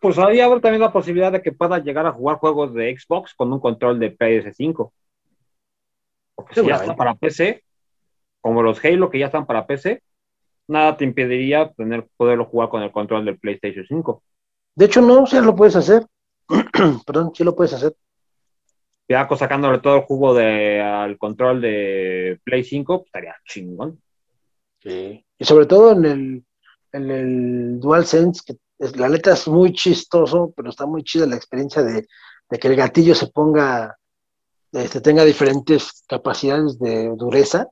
[0.00, 3.34] Pues ahí habrá también la posibilidad de que pueda llegar a jugar juegos de Xbox
[3.34, 4.92] con un control de PS5.
[6.34, 7.62] Porque si ya está para PC,
[8.40, 10.02] como los Halo que ya están para PC,
[10.66, 14.22] nada te impediría tener, poderlo jugar con el control del PlayStation 5.
[14.74, 16.04] De hecho, no, sí lo puedes hacer.
[17.06, 17.94] Perdón, sí lo puedes hacer.
[19.08, 24.00] Ya co- sacándole todo el jugo de, al control de Play 5, pues, estaría chingón.
[24.82, 25.24] Sí.
[25.38, 26.44] Y sobre todo en el,
[26.92, 28.56] en el DualSense, que
[28.96, 32.06] la neta es muy chistoso, pero está muy chida la experiencia de,
[32.50, 33.96] de que el gatillo se ponga,
[34.72, 37.68] este, tenga diferentes capacidades de dureza.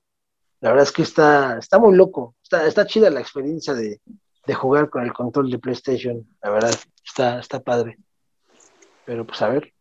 [0.61, 2.37] La verdad es que está, está muy loco.
[2.43, 4.01] Está, está chida la experiencia de,
[4.47, 6.27] de jugar con el control de PlayStation.
[6.43, 6.75] La verdad,
[7.05, 7.99] está, está padre.
[9.05, 9.73] Pero pues a ver,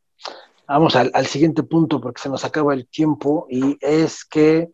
[0.71, 4.69] vamos al, siguiente punto porque se nos acaba el tiempo y es que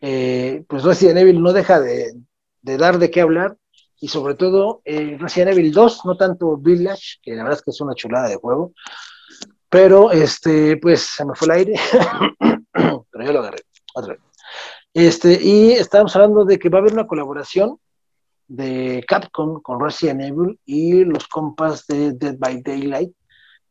[0.00, 2.14] eh, pues Resident Evil no deja de,
[2.62, 3.56] de dar de qué hablar
[4.00, 7.70] y sobre todo eh, Resident Evil 2, no tanto Village, que la verdad es que
[7.70, 8.72] es una chulada de juego,
[9.68, 11.74] pero este, pues se me fue el aire,
[12.72, 13.62] pero yo lo agarré
[13.94, 14.22] otra vez.
[14.92, 17.78] Este, y estábamos hablando de que va a haber una colaboración
[18.46, 23.12] de Capcom con Resident Evil y los compas de Dead by Daylight.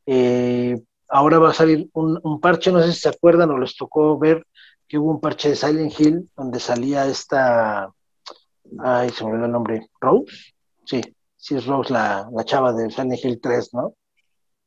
[0.06, 0.82] Eh,
[1.14, 4.48] ahora va a salir un, parche, no sé si se acuerdan o les tocó ver
[4.88, 7.92] que hubo un parche de Silent Hill donde salía esta,
[8.80, 10.54] ay, se me olvidó el nombre, Rose,
[10.86, 11.02] sí,
[11.38, 13.94] sí es Rose la, la chava de Silent Hill 3, ¿no?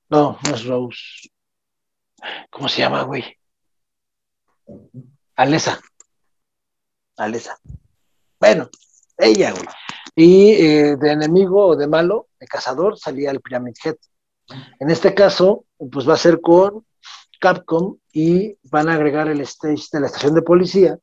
[0.08, 1.28] No, no es Rose.
[2.48, 3.24] ¿Cómo se llama, güey?
[5.34, 5.80] Alesa.
[7.16, 7.58] Alesa.
[8.38, 8.70] Bueno,
[9.18, 9.66] ella, güey.
[10.14, 13.96] Y eh, de enemigo o de malo, de cazador, salía el Pyramid Head.
[14.78, 16.84] En este caso, pues va a ser con
[17.40, 20.98] Capcom y van a agregar el stage de la estación de policía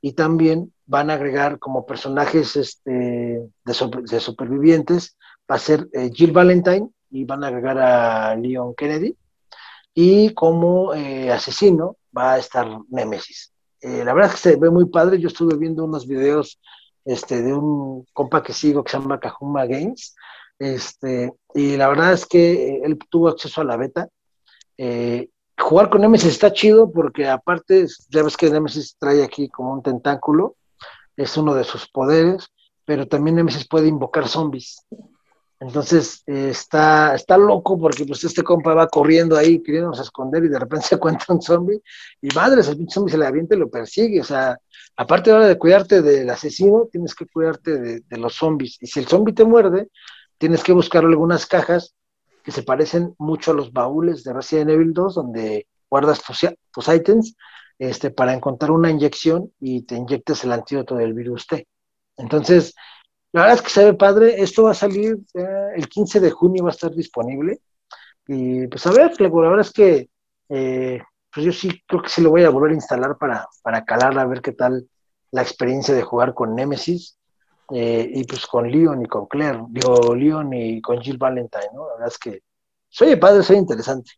[0.00, 5.16] y también van a agregar como personajes este, de, super- de supervivientes,
[5.50, 9.16] va a ser eh, Jill Valentine y van a agregar a Leon Kennedy
[9.92, 13.52] y como eh, asesino va a estar Nemesis.
[13.80, 16.60] Eh, la verdad es que se ve muy padre, yo estuve viendo unos videos
[17.04, 20.14] este, de un compa que sigo que se llama Kajuma Games,
[20.58, 24.08] este, y la verdad es que él tuvo acceso a la beta.
[24.76, 25.28] Eh,
[25.58, 29.82] jugar con Nemesis está chido porque aparte, ya ves que Nemesis trae aquí como un
[29.82, 30.56] tentáculo,
[31.16, 32.48] es uno de sus poderes,
[32.84, 34.84] pero también Nemesis puede invocar zombies.
[35.60, 40.48] Entonces eh, está, está loco porque pues este compa va corriendo ahí queriéndose esconder y
[40.48, 41.82] de repente se encuentra un zombie
[42.22, 44.20] y madres, el pinche zombie se le avienta y lo persigue.
[44.20, 44.56] O sea,
[44.96, 48.78] aparte ahora de cuidarte del asesino, tienes que cuidarte de, de los zombies.
[48.80, 49.88] Y si el zombie te muerde,
[50.38, 51.94] tienes que buscar algunas cajas
[52.42, 56.88] que se parecen mucho a los baúles de Resident Evil 2, donde guardas tus, tus
[56.88, 57.36] ítems
[57.78, 61.66] este, para encontrar una inyección y te inyectes el antídoto del virus T.
[62.16, 62.74] Entonces,
[63.32, 64.40] la verdad es que se ve padre.
[64.40, 67.60] Esto va a salir eh, el 15 de junio, va a estar disponible.
[68.26, 70.08] Y pues a ver, la verdad es que
[70.48, 71.00] eh,
[71.32, 74.18] pues yo sí creo que sí lo voy a volver a instalar para, para calar
[74.18, 74.88] a ver qué tal
[75.30, 77.17] la experiencia de jugar con Nemesis.
[77.70, 81.86] Eh, y pues con Leon y con Claire, digo, Leon y con Jill Valentine, ¿no?
[81.86, 82.40] La verdad es que
[82.88, 84.12] soy padre, soy interesante.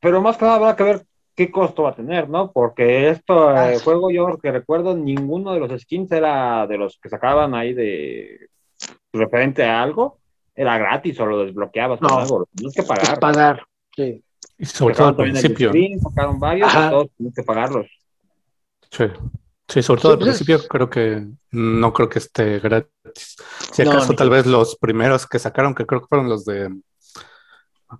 [0.00, 2.52] Pero más que nada habrá que ver qué costo va a tener, ¿no?
[2.52, 3.84] Porque esto Ah, eh, sí.
[3.84, 8.48] juego yo que recuerdo, ninguno de los skins era de los que sacaban ahí de
[9.12, 10.18] referente a algo,
[10.54, 12.18] era gratis o lo desbloqueabas con No.
[12.18, 13.18] algo, lo tenías que pagar.
[13.18, 13.66] Pagar.
[13.96, 14.22] Sí.
[14.58, 15.70] Y sobre todo al principio.
[15.70, 17.86] screen, sacaron varios, y todos tenías que pagarlos.
[18.90, 19.04] Sí.
[19.70, 23.36] Sí, sobre todo al principio creo que no creo que esté gratis.
[23.72, 26.74] Si No, acaso tal vez los primeros que sacaron, que creo que fueron los de,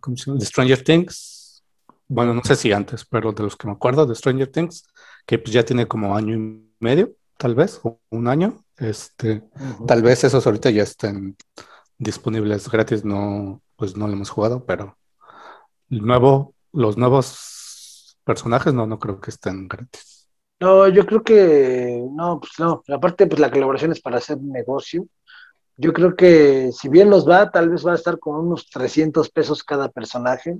[0.01, 0.41] ¿cómo se llama?
[0.41, 1.62] de Stranger Things.
[2.09, 4.85] Bueno, no sé si antes, pero de los que me acuerdo de Stranger Things,
[5.25, 8.64] que pues ya tiene como año y medio, tal vez, o un año.
[8.77, 9.45] Este,
[9.87, 11.37] tal vez esos ahorita ya estén
[11.99, 14.99] disponibles gratis, no, pues no lo hemos jugado, pero
[15.89, 20.20] el nuevo, los nuevos personajes no, no creo que estén gratis.
[20.61, 22.83] No, yo creo que no, pues no.
[22.95, 25.07] Aparte, pues la colaboración es para hacer negocio.
[25.77, 29.31] Yo creo que si bien nos va, tal vez va a estar con unos 300
[29.31, 30.59] pesos cada personaje.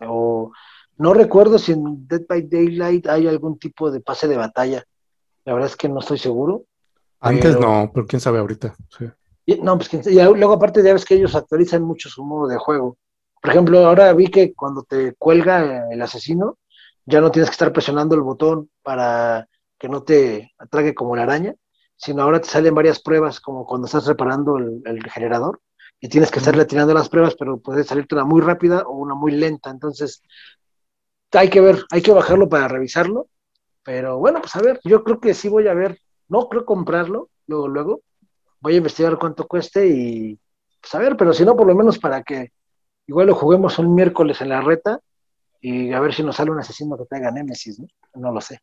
[0.00, 0.52] O
[0.98, 4.84] no recuerdo si en Dead by Daylight hay algún tipo de pase de batalla.
[5.46, 6.64] La verdad es que no estoy seguro.
[7.20, 8.74] Antes Pero- no, pero quién sabe ahorita.
[8.96, 9.06] sí.
[9.46, 10.14] Y- no, pues quién sabe.
[10.14, 12.98] y luego aparte ya ves que ellos actualizan mucho su modo de juego.
[13.40, 16.58] Por ejemplo, ahora vi que cuando te cuelga el asesino,
[17.08, 19.48] ya no tienes que estar presionando el botón para
[19.78, 21.54] que no te atrague como la araña,
[21.96, 25.60] sino ahora te salen varias pruebas, como cuando estás reparando el, el generador,
[26.00, 29.14] y tienes que estarle tirando las pruebas, pero puede salirte una muy rápida o una
[29.14, 29.70] muy lenta.
[29.70, 30.22] Entonces,
[31.32, 33.28] hay que ver, hay que bajarlo para revisarlo.
[33.82, 35.98] Pero bueno, pues a ver, yo creo que sí voy a ver,
[36.28, 38.00] no creo comprarlo, luego, luego,
[38.60, 40.38] voy a investigar cuánto cueste y
[40.80, 42.52] pues a ver, pero si no, por lo menos para que
[43.06, 45.00] igual lo juguemos un miércoles en la reta
[45.60, 47.86] y a ver si nos sale un asesino que traiga Némesis, ¿no?
[48.14, 48.58] No lo sé.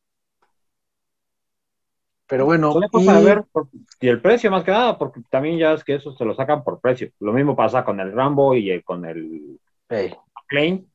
[2.28, 3.68] Pero bueno, y- ver, por-
[4.00, 6.64] y el precio más que nada, porque también ya es que esos se lo sacan
[6.64, 7.12] por precio.
[7.20, 10.16] Lo mismo pasa con el Rambo y el- con el Ey,
[10.48, 10.86] Claim,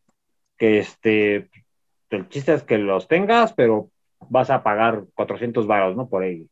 [0.56, 1.48] que este,
[2.10, 3.90] el chiste es que los tengas, pero
[4.28, 6.08] vas a pagar 400 varos, ¿no?
[6.08, 6.48] Por ahí.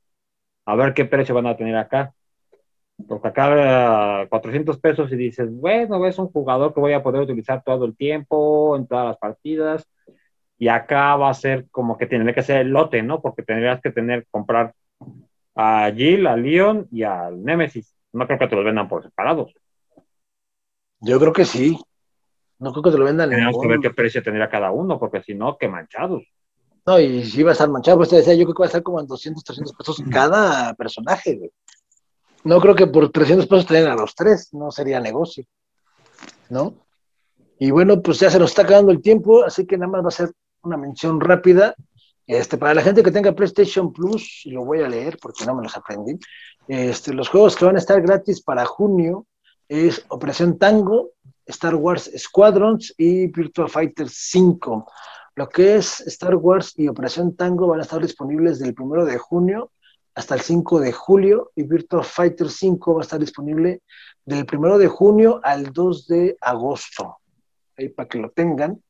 [0.66, 2.14] A ver qué precio van a tener acá.
[3.07, 7.22] Porque acá eh, 400 pesos y dices, bueno, es un jugador que voy a poder
[7.22, 9.86] utilizar todo el tiempo, en todas las partidas.
[10.59, 13.22] Y acá va a ser como que tendría que ser el lote, ¿no?
[13.22, 14.74] Porque tendrías que tener, comprar
[15.55, 17.94] a Jill, a Leon y al Nemesis.
[18.12, 19.55] No creo que te los vendan por separados.
[21.01, 21.78] yo creo que sí.
[22.59, 24.99] No creo que te lo vendan en Tenemos que ver qué precio tendría cada uno,
[24.99, 26.24] porque si no, qué manchados.
[26.84, 28.68] No, y si va a estar manchado, pues te decía, yo creo que va a
[28.68, 31.53] estar como en 200, 300 pesos cada personaje, güey.
[32.45, 35.45] No creo que por 300 pesos tengan a los tres, no sería negocio,
[36.51, 36.74] ¿no?
[37.59, 40.09] Y bueno, pues ya se nos está acabando el tiempo, así que nada más va
[40.09, 40.32] a ser
[40.62, 41.74] una mención rápida.
[42.26, 45.55] Este, para la gente que tenga PlayStation Plus, y lo voy a leer porque no
[45.55, 46.18] me los aprendí,
[46.68, 49.26] este, los juegos que van a estar gratis para junio
[49.66, 51.11] es Operación Tango,
[51.47, 54.86] Star Wars Squadrons y Virtua Fighter 5.
[55.34, 59.18] Lo que es Star Wars y Operación Tango van a estar disponibles del 1 de
[59.18, 59.70] junio
[60.18, 63.82] hasta el 5 de julio y Virtua Fighter 5 va a estar disponible
[64.24, 67.18] del 1 de junio al 2 de agosto.
[67.76, 68.82] Ahí para que lo tengan.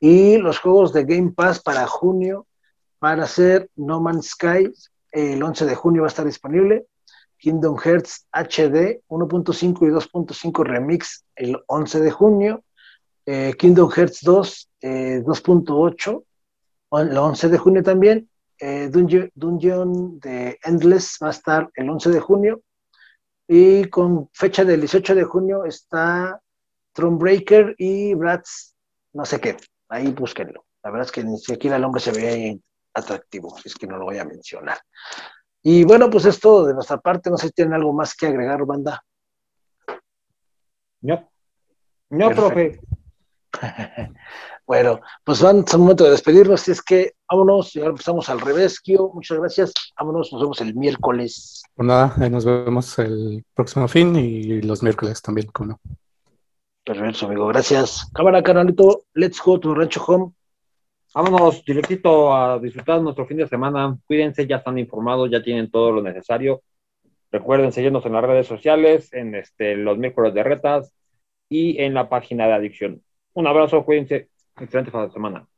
[0.00, 2.46] Y los juegos de Game Pass para junio
[2.98, 4.72] van a ser No Man's Sky,
[5.12, 6.86] el 11 de junio va a estar disponible.
[7.36, 12.64] Kingdom Hearts HD 1.5 y 2.5 Remix el 11 de junio.
[13.26, 16.24] Eh, Kingdom Hearts 2 eh, 2.8
[16.92, 18.29] el 11 de junio también.
[18.60, 22.62] Eh, Dungeon, Dungeon de Endless va a estar el 11 de junio.
[23.48, 26.40] Y con fecha del 18 de junio está
[26.92, 28.74] Thronebreaker y Bratz,
[29.12, 29.56] no sé qué.
[29.88, 30.66] Ahí búsquenlo.
[30.82, 32.60] La verdad es que ni siquiera el hombre se ve
[32.94, 34.78] atractivo, es que no lo voy a mencionar.
[35.62, 37.30] Y bueno, pues es todo de nuestra parte.
[37.30, 39.02] No sé si tienen algo más que agregar, banda.
[41.02, 41.30] No,
[42.10, 42.38] no, Perfecto.
[42.38, 42.80] profe.
[44.70, 46.60] Bueno, pues van, es el momento de despedirnos.
[46.60, 49.10] Si es que vámonos, y ahora empezamos al revés, Kio.
[49.12, 49.72] Muchas gracias.
[49.98, 51.64] Vámonos, nos vemos el miércoles.
[51.74, 55.80] Pues nada, ahí nos vemos el próximo fin y los miércoles también, como no.
[56.84, 57.48] Perfecto, amigo.
[57.48, 58.08] Gracias.
[58.14, 59.06] Cámara, carnalito.
[59.14, 60.34] Let's go to Rancho Home.
[61.16, 63.98] Vámonos directito a disfrutar nuestro fin de semana.
[64.06, 66.62] Cuídense, ya están informados, ya tienen todo lo necesario.
[67.32, 70.94] Recuerden seguirnos en las redes sociales, en este, los miércoles de retas
[71.48, 73.02] y en la página de adicción.
[73.32, 74.28] Un abrazo, cuídense.
[74.60, 75.48] Excelente fin de semana.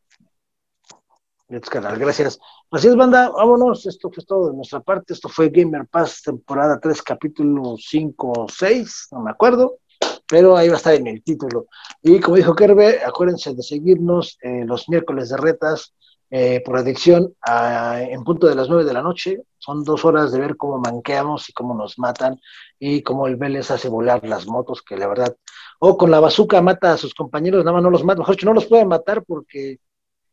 [1.48, 2.38] Gracias.
[2.70, 3.84] Así es, banda, vámonos.
[3.84, 5.12] Esto fue todo de nuestra parte.
[5.12, 9.80] Esto fue Gamer Pass, temporada 3, capítulo 5 o 6, no me acuerdo,
[10.26, 11.66] pero ahí va a estar en el título.
[12.00, 15.94] Y como dijo Kerbe, acuérdense de seguirnos eh, los miércoles de retas
[16.34, 19.42] eh, por adicción en punto de las 9 de la noche.
[19.58, 22.40] Son dos horas de ver cómo manqueamos y cómo nos matan
[22.78, 25.36] y cómo el Vélez hace volar las motos, que la verdad,
[25.78, 28.46] o con la bazuca mata a sus compañeros, nada más no los mata, mejor dicho,
[28.46, 29.78] no los pueden matar porque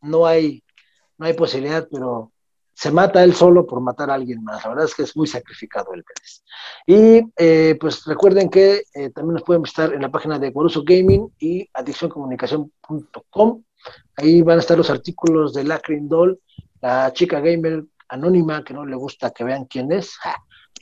[0.01, 0.63] no hay
[1.17, 2.31] no hay posibilidad, pero
[2.73, 4.63] se mata él solo por matar a alguien más.
[4.63, 6.43] La verdad es que es muy sacrificado el Pérez.
[6.87, 10.83] Y eh, pues recuerden que eh, también nos pueden visitar en la página de Guaruso
[10.85, 13.63] Gaming y adiccioncomunicación.com.
[14.15, 16.39] Ahí van a estar los artículos de Lacrin Doll,
[16.81, 20.17] la chica gamer anónima que no le gusta que vean quién es.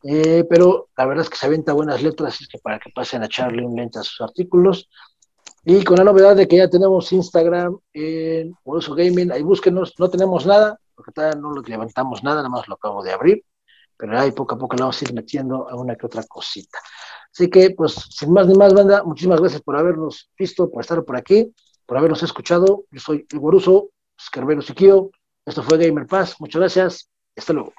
[0.03, 3.23] Eh, pero la verdad es que se avienta buenas letras, es que para que pasen
[3.23, 4.89] a echarle un lente a sus artículos.
[5.65, 10.09] Y con la novedad de que ya tenemos Instagram en Guaruso Gaming, ahí búsquenos, no
[10.09, 13.43] tenemos nada, porque todavía no levantamos nada, nada más lo acabo de abrir,
[13.97, 16.79] pero ahí poco a poco le vamos a ir metiendo a una que otra cosita.
[17.33, 21.03] Así que, pues, sin más ni más, banda, muchísimas gracias por habernos visto, por estar
[21.03, 21.53] por aquí,
[21.87, 22.85] por habernos escuchado.
[22.91, 25.09] Yo soy el Guaruso, Escarvero Siquio,
[25.45, 27.73] esto fue Gamer Paz, muchas gracias, hasta luego.